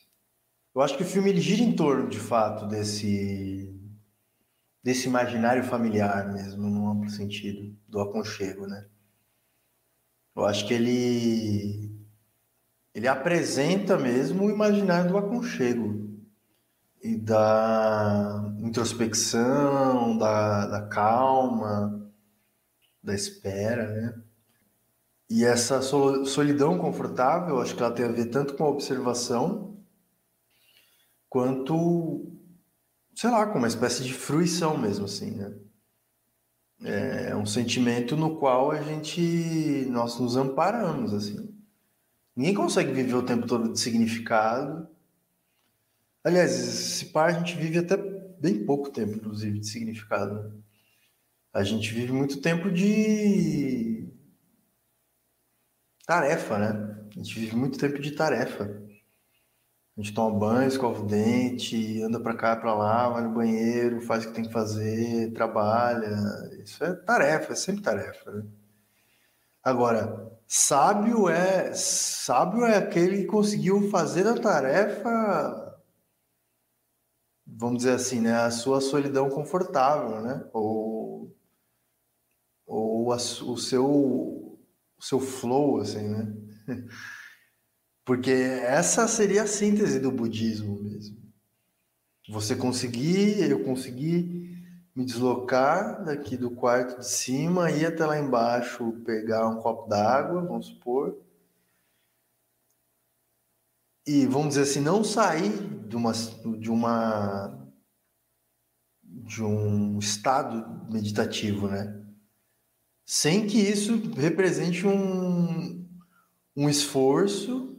[0.75, 3.71] eu acho que o filme ele gira em torno, de fato, desse
[4.83, 8.87] desse imaginário familiar mesmo, no amplo sentido, do aconchego, né?
[10.37, 11.91] Eu acho que ele
[12.95, 16.05] ele apresenta mesmo o imaginário do aconchego
[17.03, 22.11] e da introspecção, da, da calma,
[23.03, 24.23] da espera, né?
[25.29, 29.74] E essa solidão confortável, acho que ela tem a ver tanto com a observação,
[31.35, 32.33] quanto,
[33.13, 35.53] sei lá, com uma espécie de fruição mesmo, assim, né?
[36.85, 39.21] É um sentimento no qual a gente,
[39.91, 41.53] nós nos amparamos, assim.
[42.37, 44.89] Ninguém consegue viver o tempo todo de significado.
[46.23, 50.35] Aliás, se par, a gente vive até bem pouco tempo, inclusive, de significado.
[50.41, 50.53] Né?
[51.53, 54.09] A gente vive muito tempo de
[56.07, 57.07] Tarefa, né?
[57.11, 58.85] A gente vive muito tempo de tarefa.
[59.97, 64.01] A gente toma banho, escova o dente, anda para cá, para lá, vai no banheiro,
[64.01, 66.11] faz o que tem que fazer, trabalha.
[66.65, 68.31] Isso é tarefa, é sempre tarefa.
[68.33, 68.45] Né?
[69.63, 75.81] Agora, sábio é sábio é aquele que conseguiu fazer a tarefa,
[77.47, 80.45] vamos dizer assim, né, a sua solidão confortável, né?
[80.53, 81.33] Ou
[82.67, 86.35] ou a, o seu o seu flow, assim, né?
[88.05, 91.17] Porque essa seria a síntese do budismo mesmo.
[92.29, 94.53] Você conseguir, eu conseguir
[94.95, 100.43] me deslocar daqui do quarto de cima, ir até lá embaixo, pegar um copo d'água,
[100.43, 101.19] vamos supor,
[104.07, 105.51] e vamos dizer assim, não sair
[105.89, 107.61] de uma de uma
[109.03, 112.05] de um estado meditativo, né?
[113.05, 115.87] sem que isso represente um,
[116.57, 117.74] um esforço,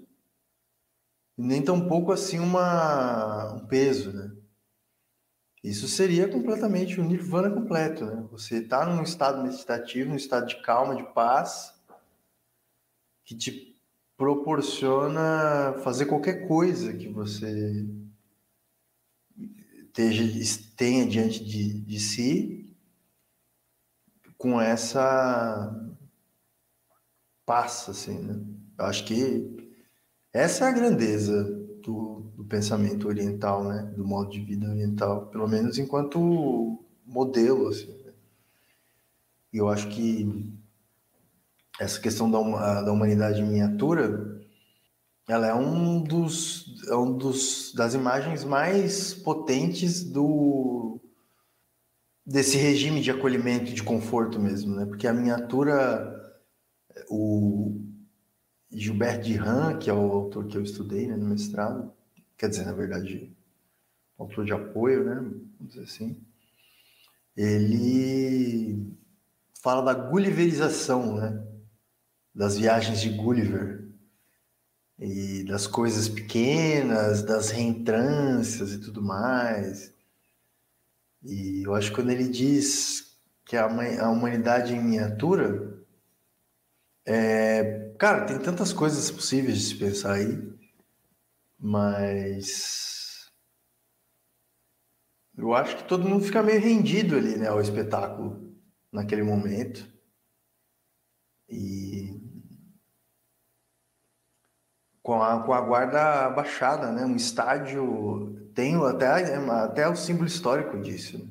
[1.38, 4.32] nem tampouco assim uma, um peso, né?
[5.64, 8.28] Isso seria completamente o um nirvana completo, né?
[8.32, 11.74] Você está num estado meditativo, num estado de calma, de paz,
[13.24, 13.76] que te
[14.16, 17.86] proporciona fazer qualquer coisa que você
[20.76, 22.76] tenha diante de, de si
[24.38, 25.74] com essa
[27.46, 28.40] passa, assim, né?
[28.78, 29.55] Eu acho que
[30.36, 31.44] essa é a grandeza
[31.82, 33.94] do, do pensamento oriental, né?
[33.96, 37.88] Do modo de vida oriental, pelo menos enquanto modelo, assim.
[38.04, 38.12] Né?
[39.54, 40.54] E eu acho que
[41.80, 44.42] essa questão da, da humanidade em miniatura,
[45.26, 51.00] ela é um dos, é um dos das imagens mais potentes do
[52.26, 54.86] desse regime de acolhimento de conforto mesmo, né?
[54.86, 56.14] Porque a miniatura,
[57.10, 57.86] o
[58.76, 61.92] Gilbert Duran, que é o autor que eu estudei né, no mestrado,
[62.38, 63.32] quer dizer, na verdade,
[64.18, 65.16] autor de apoio, né?
[65.16, 66.22] Vamos dizer assim.
[67.36, 68.94] Ele
[69.62, 71.42] fala da gulliverização, né?
[72.34, 73.86] Das viagens de Gulliver
[75.00, 79.94] e das coisas pequenas, das reentrâncias e tudo mais.
[81.24, 83.68] E eu acho que quando ele diz que a
[84.10, 85.75] humanidade em miniatura,
[87.06, 90.54] é, cara, tem tantas coisas possíveis de se pensar aí,
[91.60, 93.32] mas
[95.38, 98.56] eu acho que todo mundo fica meio rendido ali, né, ao espetáculo
[98.92, 99.88] naquele momento.
[101.50, 102.20] E
[105.04, 107.06] com a, com a guarda baixada, né?
[107.06, 111.20] Um estádio tem até, até o símbolo histórico disso.
[111.20, 111.30] Né?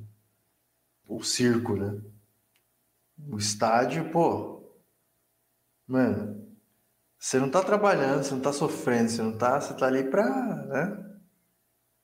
[1.09, 2.01] O circo, né?
[3.29, 4.54] O estádio, pô,
[5.87, 6.57] mano,
[7.19, 10.29] você não tá trabalhando, você não tá sofrendo, você não tá, você tá ali pra,
[10.67, 11.21] né?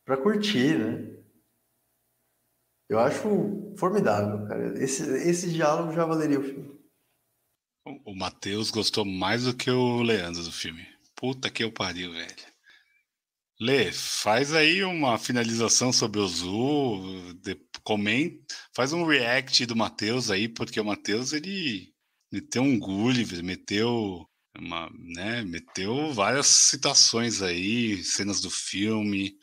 [0.05, 1.21] Pra curtir, né?
[2.89, 4.83] Eu acho formidável, cara.
[4.83, 6.81] Esse, esse diálogo já valeria o filme.
[8.05, 10.87] O Matheus gostou mais do que o Leandro do filme.
[11.15, 12.51] Puta que eu pariu, velho.
[13.61, 17.37] Lê, faz aí uma finalização sobre o Zu,
[17.85, 21.90] comenta, faz um react do Matheus aí, porque o Matheus ele
[22.33, 24.27] meteu um Gulliver, meteu
[24.59, 29.37] uma, né, meteu várias citações aí, cenas do filme.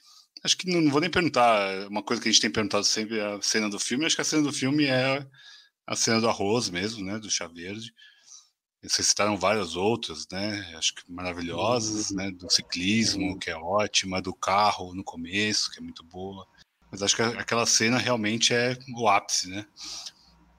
[0.43, 3.17] Acho que não, não, vou nem perguntar, uma coisa que a gente tem perguntado sempre
[3.19, 5.25] é a cena do filme, acho que a cena do filme é
[5.85, 7.93] a cena do arroz mesmo, né, do chá verde.
[8.83, 10.73] Vocês citaram várias outras, né?
[10.77, 12.17] Acho que maravilhosas, uhum.
[12.17, 12.31] né?
[12.31, 13.39] Do ciclismo, uhum.
[13.39, 16.47] que é ótima, do carro no começo, que é muito boa.
[16.91, 19.65] Mas acho que aquela cena realmente é o ápice, né?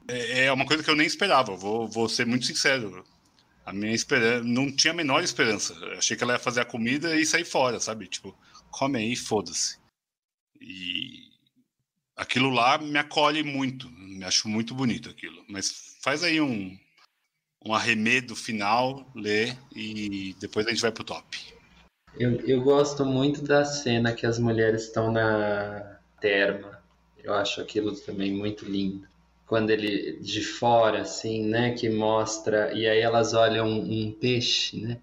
[0.08, 3.04] É, é uma coisa que eu nem esperava, vou, vou ser muito sincero.
[3.64, 5.74] A minha esperança não tinha a menor esperança.
[5.74, 8.06] Eu achei que ela ia fazer a comida e sair fora, sabe?
[8.06, 8.34] Tipo,
[8.70, 9.78] come aí, foda-se.
[10.58, 11.28] E
[12.16, 15.44] aquilo lá me acolhe muito, me acho muito bonito aquilo.
[15.46, 16.78] Mas faz aí um,
[17.64, 21.38] um arremedo final, lê e depois a gente vai pro top.
[22.18, 26.82] Eu, eu gosto muito da cena que as mulheres estão na terma.
[27.22, 29.06] Eu acho aquilo também muito lindo.
[29.48, 34.78] Quando ele de fora, assim, né, que mostra, e aí elas olham um, um peixe,
[34.78, 34.98] né?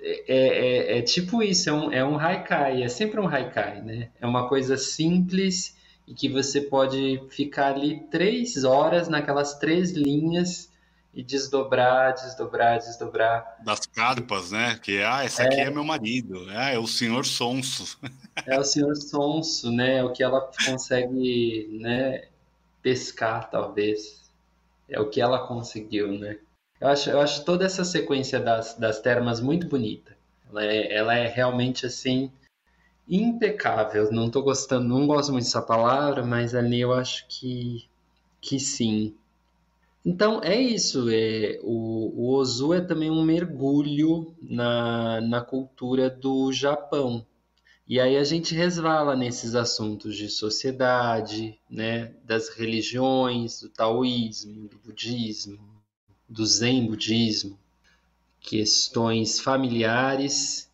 [0.00, 4.08] É, é, é, tipo isso, é um, é um haikai, é sempre um haikai, né?
[4.20, 5.76] É uma coisa simples
[6.06, 10.70] e que você pode ficar ali três horas naquelas três linhas
[11.14, 13.58] e desdobrar, desdobrar, desdobrar.
[13.64, 14.78] Das carpas, né?
[14.82, 17.98] Que ah, esse aqui é, é meu marido, é, é o senhor Sonso.
[18.46, 19.98] É o senhor Sonso, né?
[19.98, 22.24] É o que ela consegue, né?
[22.82, 24.30] Pescar, talvez.
[24.88, 26.38] É o que ela conseguiu, né?
[26.80, 30.16] Eu acho, eu acho toda essa sequência das, das termas muito bonita.
[30.50, 32.30] Ela é, ela é realmente assim
[33.08, 34.10] impecável.
[34.10, 37.88] Não tô gostando, não gosto muito dessa palavra, mas ali eu acho que
[38.40, 39.14] que sim,
[40.04, 41.08] então é isso.
[41.10, 47.24] É, o, o Ozu é também um mergulho na, na cultura do Japão.
[47.92, 54.78] E aí a gente resvala nesses assuntos de sociedade, né, das religiões, do taoísmo, do
[54.78, 55.58] budismo,
[56.26, 57.58] do zen budismo,
[58.40, 60.70] questões familiares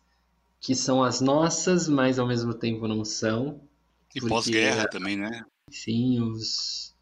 [0.61, 3.59] que são as nossas, mas ao mesmo tempo não são.
[4.15, 5.43] E pós-guerra também, né?
[5.69, 6.95] Sim, os,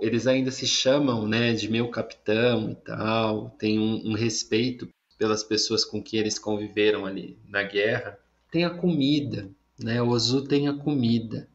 [0.00, 4.88] eles ainda se chamam né, de meu capitão e tal, tem um, um respeito
[5.18, 8.18] pelas pessoas com que eles conviveram ali na guerra.
[8.50, 9.48] Tem a comida,
[9.78, 10.02] né?
[10.02, 11.48] O Ozu tem a comida,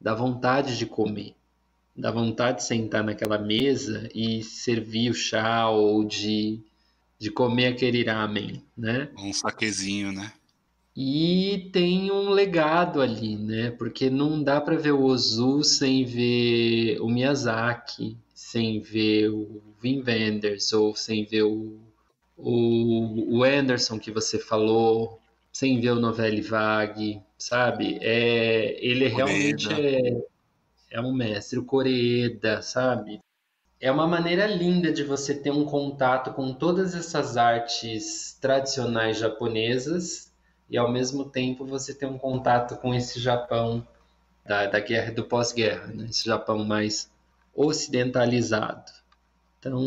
[0.00, 1.34] dá vontade de comer,
[1.94, 6.60] dá vontade de sentar naquela mesa e servir o chá ou de,
[7.18, 9.10] de comer aquele ramen, né?
[9.16, 10.32] Um saquezinho, né?
[10.94, 13.70] E tem um legado ali, né?
[13.70, 20.02] Porque não dá para ver o Ozu sem ver o Miyazaki, sem ver o Wim
[20.06, 21.78] Wenders, ou sem ver o,
[22.36, 25.18] o, o Anderson que você falou,
[25.52, 27.98] sem ver o Novelli Vague, sabe?
[28.00, 30.24] É, ele realmente é,
[30.90, 33.20] é um mestre, o Coreda, sabe?
[33.78, 40.32] É uma maneira linda de você ter um contato com todas essas artes tradicionais japonesas
[40.70, 43.86] e ao mesmo tempo você tem um contato com esse Japão
[44.46, 46.06] da, da guerra do pós-guerra, né?
[46.08, 47.10] esse Japão mais
[47.54, 48.90] ocidentalizado.
[49.58, 49.80] Então,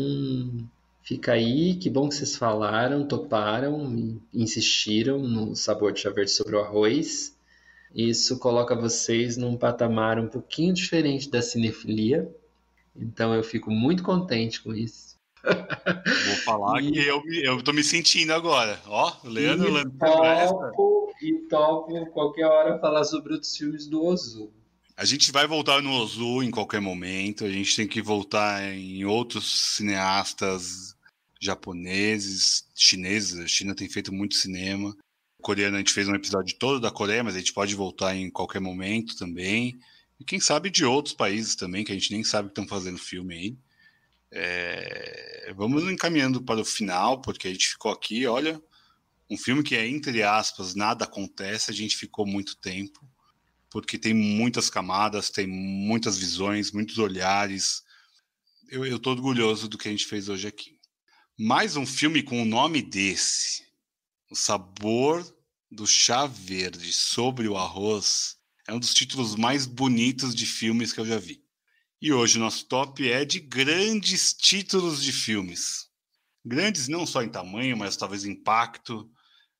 [1.06, 6.56] fica aí, que bom que vocês falaram, toparam, insistiram no sabor de chá verde sobre
[6.56, 7.34] o arroz.
[7.94, 12.28] Isso coloca vocês num patamar um pouquinho diferente da cinefilia,
[12.94, 15.16] então eu fico muito contente com isso.
[15.46, 16.90] Vou falar e...
[16.90, 18.80] que eu, eu tô me sentindo agora.
[18.86, 24.50] Ó, o Leandro topo, e topo qualquer hora falar sobre outros filmes do Ozu.
[24.96, 27.44] A gente vai voltar no Ozu em qualquer momento.
[27.44, 30.95] A gente tem que voltar em outros cineastas
[31.46, 33.38] japoneses, chineses.
[33.38, 34.96] A China tem feito muito cinema.
[35.40, 38.30] Coreano a gente fez um episódio todo da Coreia, mas a gente pode voltar em
[38.30, 39.78] qualquer momento também.
[40.18, 42.98] E quem sabe de outros países também, que a gente nem sabe que estão fazendo
[42.98, 43.56] filme aí.
[44.32, 45.52] É...
[45.56, 48.60] Vamos encaminhando para o final, porque a gente ficou aqui, olha,
[49.30, 53.08] um filme que é, entre aspas, nada acontece, a gente ficou muito tempo,
[53.70, 57.82] porque tem muitas camadas, tem muitas visões, muitos olhares.
[58.68, 60.75] Eu estou orgulhoso do que a gente fez hoje aqui.
[61.38, 63.62] Mais um filme com o nome desse,
[64.30, 65.22] O Sabor
[65.70, 71.00] do Chá Verde sobre o Arroz, é um dos títulos mais bonitos de filmes que
[71.00, 71.44] eu já vi.
[72.00, 75.90] E hoje o nosso top é de grandes títulos de filmes.
[76.42, 79.06] Grandes não só em tamanho, mas talvez impacto.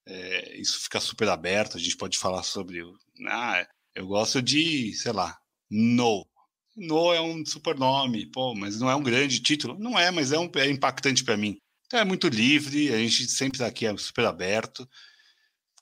[0.07, 2.81] É, isso fica super aberto, a gente pode falar sobre.
[3.29, 5.39] Ah, eu gosto de, sei lá,
[5.71, 6.27] No.
[6.75, 9.79] No é um super nome, pô, mas não é um grande título?
[9.79, 11.59] Não é, mas é, um, é impactante para mim.
[11.97, 14.87] Então é muito livre, a gente sempre tá aqui é super aberto.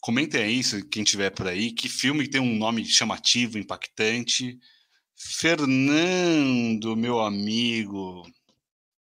[0.01, 4.57] Comentem aí, se quem tiver por aí, que filme tem um nome chamativo, impactante.
[5.17, 8.23] Fernando, meu amigo,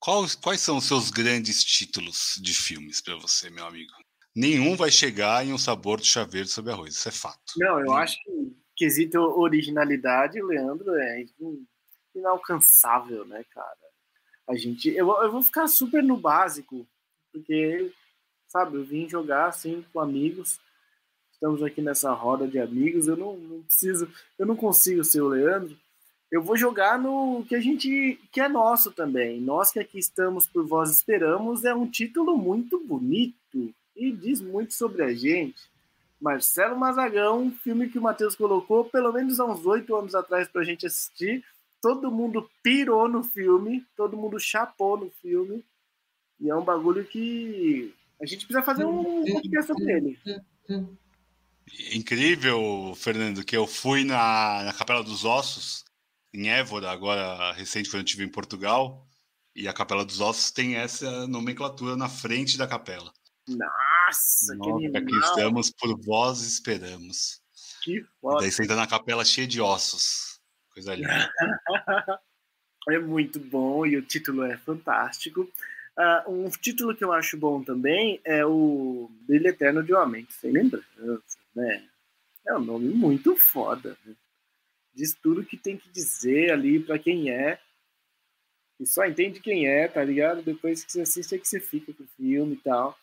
[0.00, 3.92] quais, quais são os seus grandes títulos de filmes para você, meu amigo?
[4.34, 7.52] Nenhum vai chegar em um sabor de chaveiro sobre arroz, isso é fato.
[7.56, 7.96] Não, eu Nenhum.
[7.98, 11.24] acho que quesito originalidade, Leandro, é
[12.16, 13.76] inalcançável, né, cara?
[14.48, 16.84] A gente, eu, eu vou ficar super no básico,
[17.38, 17.92] porque,
[18.48, 20.58] sabe, eu vim jogar assim com amigos
[21.36, 24.08] estamos aqui nessa roda de amigos, eu não, não, preciso,
[24.38, 25.76] eu não consigo ser o Leandro.
[26.32, 29.40] Eu vou jogar no que a gente que é nosso também.
[29.40, 34.74] Nós que aqui estamos por vós esperamos é um título muito bonito e diz muito
[34.74, 35.70] sobre a gente.
[36.20, 40.62] Marcelo Mazagão, filme que o Matheus colocou pelo menos há uns oito anos atrás para
[40.62, 41.44] a gente assistir.
[41.80, 45.62] Todo mundo pirou no filme, todo mundo chapou no filme.
[46.40, 50.18] E é um bagulho que a gente precisa fazer um podcast sobre ele.
[51.92, 55.84] Incrível, Fernando, que eu fui na, na Capela dos Ossos,
[56.32, 59.06] em Évora, agora recente, quando eu estive em Portugal,
[59.54, 63.10] e a Capela dos Ossos tem essa nomenclatura na frente da capela.
[63.48, 67.40] Nossa, Nossa que aqui estamos, por vós esperamos.
[67.82, 68.40] Que E foda.
[68.40, 70.40] daí você entra na capela cheia de ossos.
[70.74, 71.32] Coisa linda.
[72.90, 75.50] É muito bom e o título é fantástico.
[75.98, 80.52] Ah, um título que eu acho bom também é o Brilho Eterno de Mente Sem
[80.52, 81.88] Lembrança, né?
[82.46, 83.96] É um nome muito foda.
[84.04, 84.14] Né?
[84.94, 87.58] Diz tudo que tem que dizer ali para quem é.
[88.78, 90.42] E só entende quem é, tá ligado?
[90.42, 92.98] Depois que você assiste é que você fica com o filme e tal.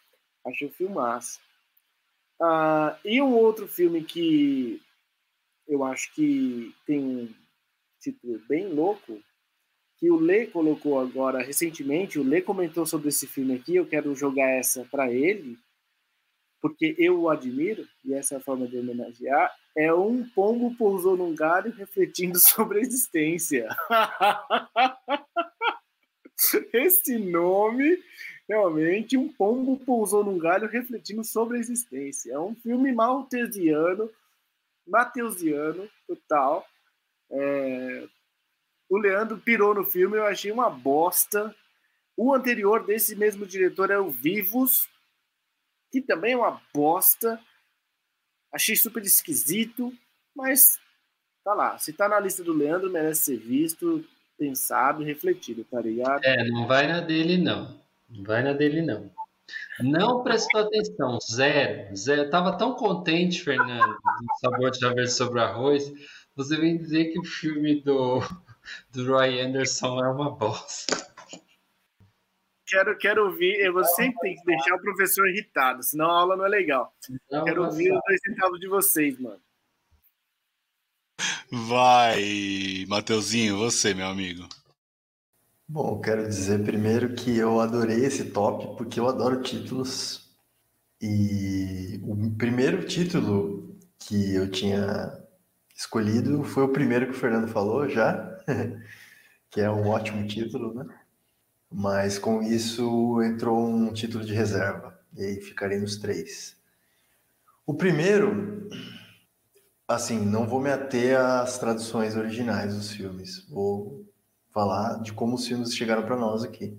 [0.45, 1.39] Acho um filmaço.
[2.39, 4.81] Ah, e um outro filme que
[5.67, 7.33] eu acho que tem um
[7.99, 9.19] título bem louco,
[10.03, 14.13] que o Lê colocou agora recentemente, o Lê comentou sobre esse filme aqui, eu quero
[14.13, 15.57] jogar essa para ele,
[16.61, 21.15] porque eu o admiro, e essa é a forma de homenagear, é um pombo pousou
[21.15, 23.69] num galho refletindo sobre a existência.
[26.73, 27.97] Esse nome,
[28.49, 32.33] realmente, um pombo pousou num galho refletindo sobre a existência.
[32.33, 34.09] É um filme maltesiano,
[34.85, 36.67] mateusiano, total.
[37.31, 38.05] É,
[38.93, 41.53] o Leandro pirou no filme, eu achei uma bosta.
[42.15, 44.87] O anterior desse mesmo diretor é o Vivos,
[45.91, 47.39] que também é uma bosta.
[48.51, 49.91] Achei super esquisito,
[50.35, 50.79] mas
[51.43, 51.75] tá lá.
[51.79, 54.05] Se tá na lista do Leandro, merece ser visto,
[54.37, 56.23] pensado refletido, tá ligado?
[56.23, 57.81] É, não vai na dele, não.
[58.07, 59.09] Não vai na dele, não.
[59.79, 62.21] Não prestou atenção, zero, zero.
[62.21, 65.91] Eu tava tão contente, Fernando, do sabor de chaveiro sobre arroz.
[66.35, 68.21] Você vem dizer que o filme do,
[68.91, 71.13] do Roy Anderson é uma bosta.
[72.65, 73.59] Quero, quero ouvir.
[73.59, 76.93] Eu sempre tenho que deixar o professor irritado, senão a aula não é legal.
[77.29, 79.41] Não, Quero ouvir os dois centavos de vocês, mano.
[81.51, 84.47] Vai, Mateuzinho, você, meu amigo.
[85.67, 90.35] Bom, quero dizer primeiro que eu adorei esse top porque eu adoro títulos.
[90.99, 95.11] E o primeiro título que eu tinha
[95.75, 98.32] escolhido foi o primeiro que o Fernando falou já,
[99.49, 100.85] que é um ótimo título, né?
[101.71, 106.55] Mas com isso entrou um título de reserva, e aí ficarei nos três.
[107.65, 108.69] O primeiro,
[109.87, 114.05] assim, não vou me ater às traduções originais dos filmes, vou
[114.51, 116.77] falar de como os filmes chegaram para nós aqui.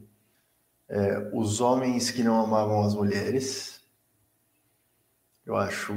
[0.88, 3.82] É, os homens que não amavam as mulheres,
[5.46, 5.92] eu acho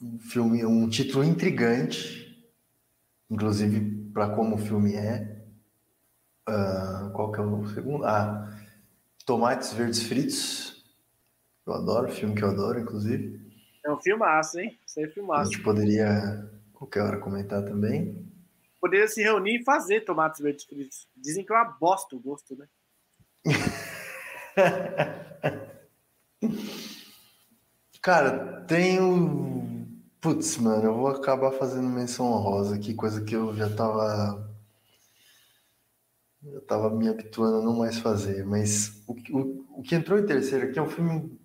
[0.00, 2.46] um filme, um título intrigante,
[3.30, 5.42] inclusive para como o filme é.
[6.48, 8.04] Uh, qual que é o segundo?
[8.04, 8.50] Ah,
[9.24, 10.84] Tomates Verdes Fritos.
[11.66, 13.40] Eu adoro, filme que eu adoro, inclusive.
[13.84, 14.78] É um filmaço, hein?
[14.86, 15.42] Isso aí é filmaço.
[15.42, 18.28] A gente poderia qualquer hora comentar também.
[18.80, 21.08] Poderia se reunir e fazer tomates verdes fritos.
[21.16, 22.66] Dizem que é uma bosta o gosto, né?
[28.02, 29.62] Cara, tem o.
[30.22, 34.48] Putz, mano, eu vou acabar fazendo menção honrosa aqui, coisa que eu já tava.
[36.44, 40.24] Eu tava me habituando a não mais fazer, mas o, o, o que entrou em
[40.24, 41.36] terceiro aqui é um filme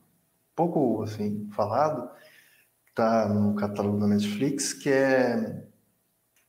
[0.55, 2.07] pouco, assim, falado,
[2.93, 5.67] tá no catálogo da Netflix, que é,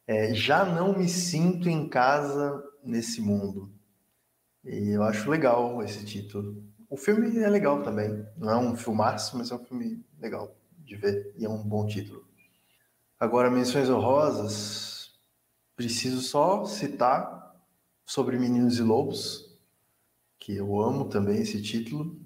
[0.07, 3.73] é Já Não Me Sinto em Casa Nesse Mundo.
[4.65, 6.63] E eu acho legal esse título.
[6.91, 8.27] O filme é legal também.
[8.37, 10.58] Não é um filmaço, mas é um filme legal
[10.89, 11.35] de ver.
[11.37, 12.27] E é um bom título.
[13.21, 15.13] Agora, menções honrosas.
[15.77, 17.55] Preciso só citar
[18.05, 19.57] sobre Meninos e Lobos,
[20.39, 22.21] que eu amo também esse título.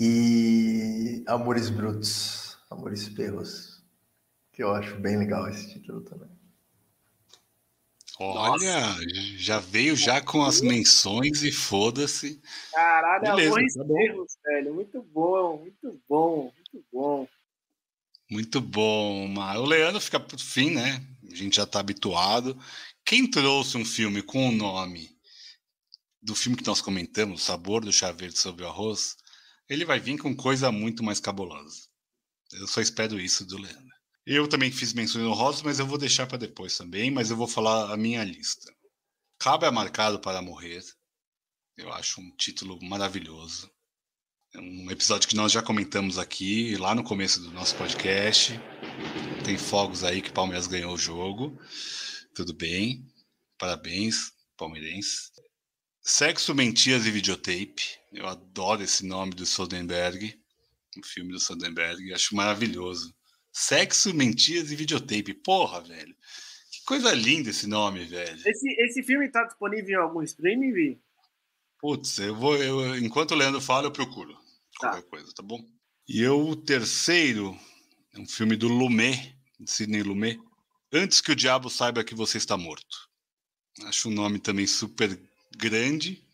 [0.00, 3.82] E Amores Brutos, Amores Perros,
[4.52, 6.30] que eu acho bem legal esse título também.
[8.20, 9.02] Olha, Nossa.
[9.36, 12.40] já veio já com as menções e foda-se.
[12.72, 17.28] Caralho, Beleza, Amores tá Perros, velho, muito bom, muito bom, muito bom.
[18.30, 21.02] Muito bom, mas o Leandro fica por fim, né?
[21.30, 22.58] A gente já tá habituado.
[23.04, 25.10] Quem trouxe um filme com o nome
[26.20, 29.16] do filme que nós comentamos, Sabor do Chá Verde sobre o Arroz,
[29.68, 31.88] ele vai vir com coisa muito mais cabulosa.
[32.52, 33.96] Eu só espero isso do Leandro.
[34.26, 37.48] Eu também fiz menções honrosas, mas eu vou deixar para depois também, mas eu vou
[37.48, 38.70] falar a minha lista.
[39.38, 40.82] Cabe é marcado para morrer.
[41.76, 43.70] Eu acho um título maravilhoso.
[44.54, 48.58] É um episódio que nós já comentamos aqui, lá no começo do nosso podcast.
[49.44, 51.60] Tem fogos aí que o Palmeiras ganhou o jogo.
[52.34, 53.04] Tudo bem.
[53.58, 55.30] Parabéns, palmeirense.
[56.00, 57.98] Sexo, Mentiras e Videotape.
[58.10, 60.34] Eu adoro esse nome do Soderbergh,
[60.96, 63.14] o filme do Soderbergh, acho maravilhoso.
[63.52, 65.34] Sexo, Mentiras e Videotape.
[65.34, 66.16] Porra, velho.
[66.72, 68.40] Que coisa linda esse nome, velho.
[68.46, 71.07] Esse, esse filme tá disponível em algum streaming, Vi?
[71.78, 72.56] Putz, eu vou.
[72.56, 74.34] Eu, enquanto o Leandro fala, eu procuro.
[74.80, 74.90] Tá.
[74.90, 75.64] Qualquer coisa, tá bom?
[76.08, 77.56] E eu, o terceiro,
[78.14, 80.40] é um filme do Lumet, de Sidney Lumet.
[80.92, 83.08] Antes que o diabo saiba que você está morto.
[83.84, 85.18] Acho um nome também super
[85.56, 86.24] grande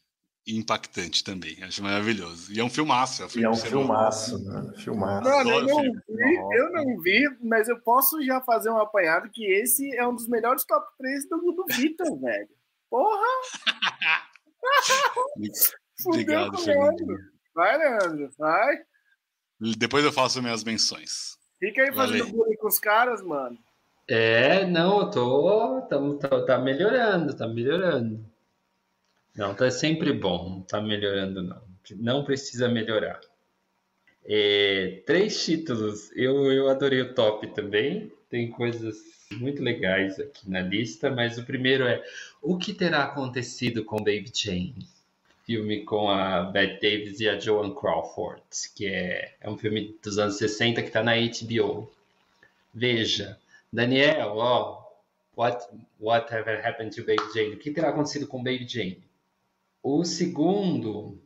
[0.46, 1.62] e impactante também.
[1.62, 2.52] Acho maravilhoso.
[2.52, 3.22] E é um filmaço.
[3.22, 4.76] É um filme e é um filmaço, mano.
[4.76, 5.28] Filmaço.
[5.28, 9.44] Mano, eu não, vi, eu não vi, mas eu posso já fazer um apanhado que
[9.44, 12.48] esse é um dos melhores top 3 do, do Vitor, velho.
[12.88, 13.26] Porra!
[16.06, 17.18] Obrigado, Fernando.
[17.54, 18.78] Vai, Leandro, vai.
[19.78, 21.38] Depois eu faço minhas menções.
[21.58, 23.58] Fica aí fazendo bullying com os caras, mano.
[24.08, 25.80] É, não, eu tô.
[25.82, 28.24] Tá, tá, tá melhorando, tá melhorando.
[29.36, 31.62] Não, tá sempre bom, não tá melhorando não.
[31.96, 33.20] Não precisa melhorar.
[34.24, 36.10] É, três títulos.
[36.14, 38.12] Eu, eu adorei o top também.
[38.34, 38.96] Tem coisas
[39.30, 42.02] muito legais aqui na lista, mas o primeiro é
[42.42, 44.88] O que terá acontecido com Baby Jane?
[45.46, 48.42] Filme com a Bette Davis e a Joan Crawford,
[48.74, 51.88] que é, é um filme dos anos 60 que está na HBO.
[52.74, 53.38] Veja,
[53.72, 54.82] Daniel, ó,
[55.36, 55.64] what,
[56.00, 57.54] whatever happened to Baby Jane?
[57.54, 59.04] O que terá acontecido com Baby Jane?
[59.80, 61.16] O segundo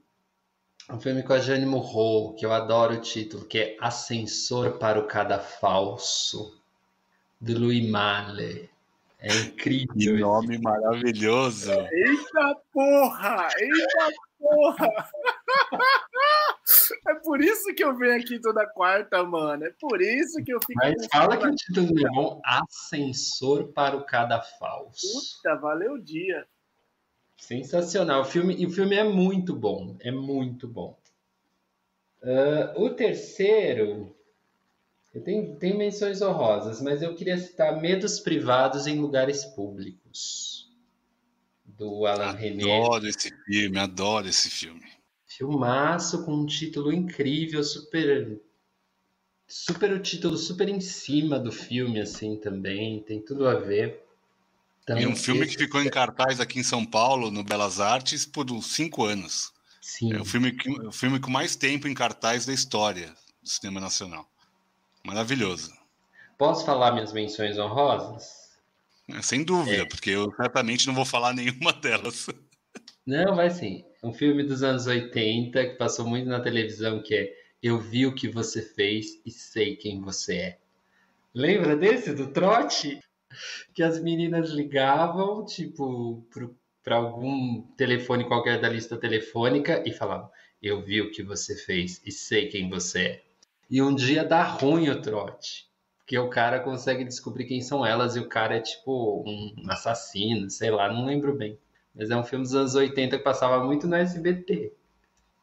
[0.91, 4.99] um filme com a Jane Murrow, que eu adoro o título, que é Ascensor para
[4.99, 6.58] o Cadafalso,
[7.41, 8.69] de Louis Malle.
[9.21, 9.95] É incrível.
[9.97, 11.73] Que nome maravilhoso.
[11.73, 13.49] Eita porra!
[13.59, 14.89] Eita porra!
[17.09, 19.65] É por isso que eu venho aqui toda quarta, mano.
[19.65, 20.75] É por isso que eu fico.
[20.77, 25.07] Mas fala que o título é bom: Ascensor para o Cadafalso.
[25.43, 26.47] Puta, valeu o dia.
[27.37, 28.23] Sensacional.
[28.23, 29.97] O filme, e o filme é muito bom.
[30.01, 30.99] É muito bom.
[32.23, 34.15] Uh, o terceiro.
[35.15, 40.69] Eu tenho, tenho menções honrosas, mas eu queria citar Medos Privados em Lugares Públicos.
[41.65, 42.65] Do Alan René.
[42.65, 44.85] Adoro esse filme, adoro esse filme.
[45.27, 48.41] Filmaço com um título incrível, super.
[49.47, 53.01] Super o título super em cima do filme, assim, também.
[53.03, 54.03] Tem tudo a ver.
[54.83, 58.27] Então, e um filme que ficou em cartaz aqui em São Paulo, no Belas Artes,
[58.27, 59.53] por uns cinco anos.
[59.81, 60.13] Sim.
[60.13, 63.81] É o filme, que, o filme com mais tempo em cartaz da história do cinema
[63.81, 64.29] nacional.
[65.09, 65.73] Maravilhoso.
[66.37, 68.59] Posso falar minhas menções honrosas?
[69.09, 69.87] É, sem dúvida, é.
[69.87, 72.27] porque eu certamente não vou falar nenhuma delas.
[73.07, 73.87] Não, vai sim.
[74.05, 78.15] Um filme dos anos 80 que passou muito na televisão, que é Eu Vi o
[78.15, 80.59] que você fez e sei quem você é.
[81.33, 83.01] Lembra desse, do trote?
[83.73, 86.23] Que as meninas ligavam, tipo,
[86.85, 90.31] para algum telefone qualquer da lista telefônica e falavam:
[90.63, 93.28] Eu vi o que você fez e sei quem você é.
[93.71, 95.69] E um dia dá ruim o trote.
[95.99, 100.49] Porque o cara consegue descobrir quem são elas e o cara é tipo um assassino,
[100.49, 101.59] sei lá, não lembro bem.
[101.95, 104.73] Mas é um filme dos anos 80 que passava muito no SBT.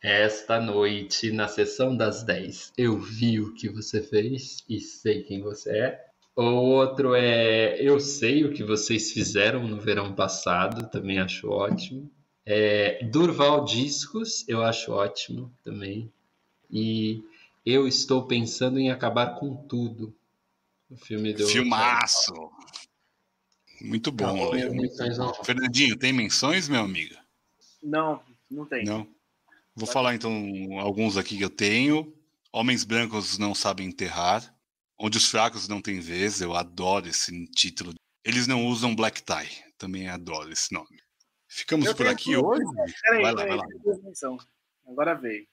[0.02, 5.42] Esta noite, na sessão das 10, eu vi o que você fez e sei quem
[5.42, 6.06] você é.
[6.36, 12.12] O outro é Eu sei o que vocês fizeram no verão passado, também acho ótimo.
[12.46, 16.12] É, Durval Discos, eu acho ótimo também.
[16.70, 17.24] E
[17.66, 20.16] Eu Estou Pensando em Acabar com Tudo.
[20.88, 21.48] O filme do.
[21.48, 22.34] Filmaço!
[23.82, 24.52] Muito bom.
[25.18, 27.16] Não, Fernandinho, tem menções, meu amigo?
[27.82, 28.86] Não, não tem.
[28.86, 29.08] Não.
[29.76, 30.32] Vou falar então
[30.80, 32.16] alguns aqui que eu tenho.
[32.52, 34.56] Homens brancos não sabem enterrar.
[34.98, 36.42] Onde os fracos não têm vez.
[36.42, 37.94] Eu adoro esse título.
[38.24, 39.66] Eles não usam black tie.
[39.78, 41.02] Também adoro esse nome.
[41.48, 42.64] Ficamos eu por aqui hoje?
[43.02, 43.66] Peraí, vai lá, vai lá.
[44.88, 45.48] Agora veio.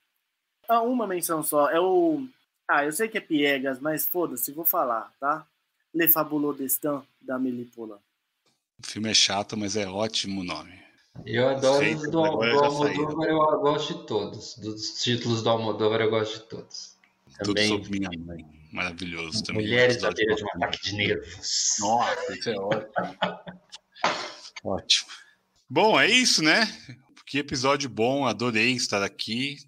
[0.68, 1.70] Ah, uma menção só.
[1.70, 2.26] É o.
[2.66, 5.47] Ah, eu sei que é piegas, mas foda-se, vou falar, tá?
[5.94, 8.01] Le Fabuleux Destin, da Melipola.
[8.82, 10.82] O filme é chato, mas é ótimo o nome.
[11.26, 14.56] Eu adoro os do, do Almodóvar, eu gosto de todos.
[14.56, 16.97] Dos títulos do Almodóvar, eu gosto de todos.
[17.39, 17.68] Também...
[17.68, 18.47] Tudo sobre minha mãe.
[18.72, 19.62] Maravilhoso também.
[19.62, 21.76] Mulheres à beira de um ataque de nervos.
[21.78, 23.05] Nossa, isso é ótimo.
[24.64, 25.10] ótimo.
[25.68, 26.66] Bom, é isso, né?
[27.26, 29.59] Que episódio bom, adorei estar aqui.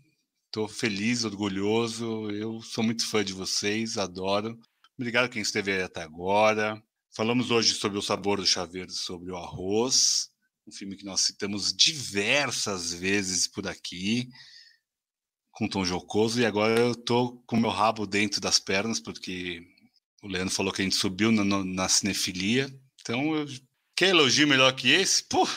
[0.55, 2.31] Estou feliz, orgulhoso.
[2.31, 4.57] Eu sou muito fã de vocês, adoro.
[4.97, 6.81] Obrigado quem esteve aí até agora.
[7.13, 10.29] Falamos hoje sobre o sabor do chaveiro, sobre o arroz,
[10.65, 14.29] um filme que nós citamos diversas vezes por aqui,
[15.51, 19.61] com tom jocoso, e agora eu tô com meu rabo dentro das pernas, porque
[20.23, 22.73] o Leandro falou que a gente subiu na, na cinefilia.
[23.01, 23.47] Então, eu...
[23.97, 25.25] quer elogio melhor que esse?
[25.25, 25.49] Pô!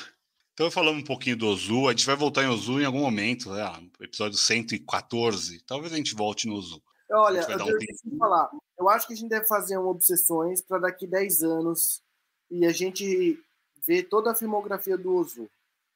[0.58, 1.88] Então, falamos um pouquinho do Ozu.
[1.88, 3.64] A gente vai voltar em Ozu em algum momento, né?
[4.02, 5.62] episódio 114.
[5.68, 6.82] Talvez a gente volte no Ozu.
[7.12, 8.50] Olha, eu um preciso falar.
[8.76, 12.02] Eu acho que a gente deve fazer um Obsessões para daqui 10 anos
[12.50, 13.40] e a gente
[13.86, 15.48] ver toda a filmografia do Ozu,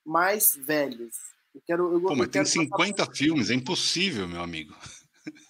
[0.05, 1.15] mais velhos.
[1.55, 3.15] Eu quero, eu, Pô, mas tem 50 passar...
[3.15, 4.75] filmes, é impossível, meu amigo.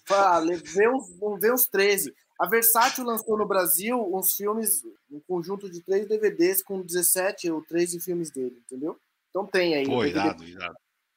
[0.08, 2.14] Fala, vê uns, vamos ver uns 13.
[2.42, 7.62] A Versátil lançou no Brasil uns filmes, um conjunto de três DVDs com 17 ou
[7.62, 8.98] 13 filmes dele, entendeu?
[9.30, 9.86] Então tem aí.
[9.86, 10.74] Pô, irado, irado.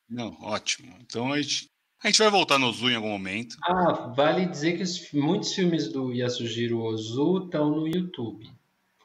[0.07, 0.95] Não, ótimo.
[1.01, 1.67] Então a gente,
[2.03, 3.57] a gente vai voltar no Ozu em algum momento.
[3.63, 8.47] Ah, vale dizer que os, muitos filmes do Yasujiro Ozu estão no YouTube.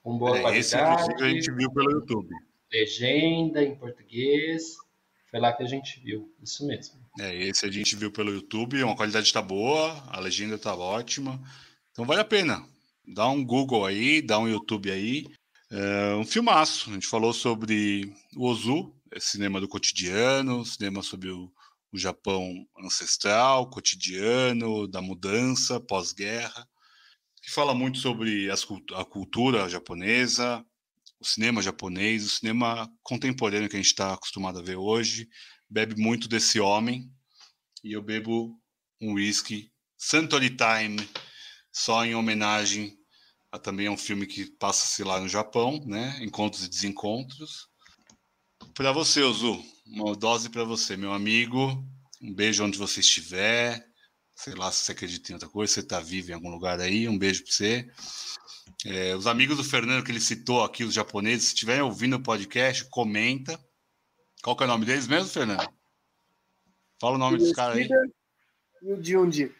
[0.03, 0.59] Com boa é, qualidade.
[0.59, 2.29] Esse, inclusive, a gente viu pelo YouTube.
[2.71, 4.77] Legenda em português.
[5.31, 6.31] Foi lá que a gente viu.
[6.43, 7.01] Isso mesmo.
[7.19, 8.83] É, esse a gente viu pelo YouTube.
[8.83, 11.41] Uma qualidade está boa, a legenda está ótima.
[11.93, 12.65] Então vale a pena.
[13.07, 15.27] Dá um Google aí, dá um YouTube aí.
[15.71, 16.91] É um filmaço.
[16.91, 21.53] A gente falou sobre o Ozu, cinema do cotidiano, cinema sobre o
[21.93, 26.69] o Japão ancestral, cotidiano, da mudança, pós-guerra,
[27.43, 30.65] que fala muito sobre as, a cultura japonesa,
[31.19, 35.29] o cinema japonês, o cinema contemporâneo que a gente está acostumado a ver hoje,
[35.69, 37.11] bebe muito desse homem,
[37.83, 38.57] e eu bebo
[39.01, 40.97] um whisky Suntory Time,
[41.73, 42.99] só em homenagem
[43.53, 46.19] a também a um filme que passa-se lá no Japão, né?
[46.23, 47.69] Encontros e Desencontros.
[48.75, 51.85] Para você, Ozu, uma dose para você, meu amigo.
[52.23, 53.85] Um beijo onde você estiver.
[54.37, 57.09] Sei lá se você acredita em outra coisa, você está vivo em algum lugar aí.
[57.09, 57.91] Um beijo para você.
[58.87, 62.23] É, os amigos do Fernando que ele citou aqui, os japoneses, se estiverem ouvindo o
[62.23, 63.59] podcast, comenta.
[64.43, 65.69] Qual que é o nome deles mesmo, Fernando?
[67.01, 67.89] Fala o nome dos caras aí.
[68.83, 69.55] E o Junji.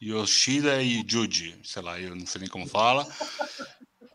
[0.00, 3.06] Yoshida e Juji, sei lá, eu não sei nem como fala.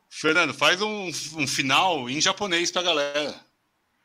[0.09, 3.35] Fernando, faz um, um final em japonês pra galera.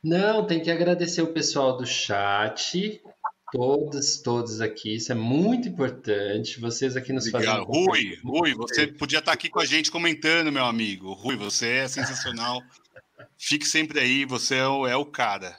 [0.03, 3.01] Não, tem que agradecer o pessoal do chat,
[3.53, 4.97] todos, todos aqui.
[4.97, 6.61] Isso é muito importante.
[6.61, 7.67] Vocês aqui nos Obrigado.
[7.67, 7.85] fazem.
[7.85, 11.13] Rui, Rui, você podia estar aqui com a gente comentando, meu amigo.
[11.13, 12.63] Rui, você é sensacional.
[13.37, 15.59] Fique sempre aí, você é o, é o cara.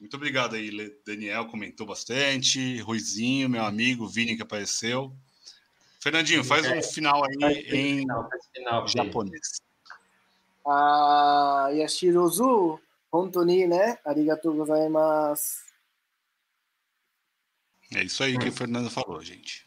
[0.00, 0.70] Muito obrigado aí,
[1.04, 3.66] Daniel comentou bastante, Ruizinho, meu uhum.
[3.66, 5.12] amigo, Vini que apareceu.
[6.00, 9.60] Fernandinho, faz é, um final aí faz em final, final, japonês.
[10.64, 12.78] Ah, Yashirozu,
[13.10, 13.98] Hontoni, né?
[14.04, 15.66] Arigatou gozaimasu.
[17.94, 18.52] É isso aí que o hum.
[18.52, 19.66] Fernando falou, gente.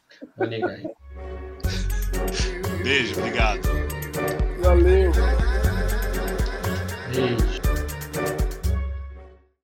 [2.84, 3.62] Beijo, obrigado.
[4.62, 5.12] Valeu.
[7.14, 7.71] Beijo.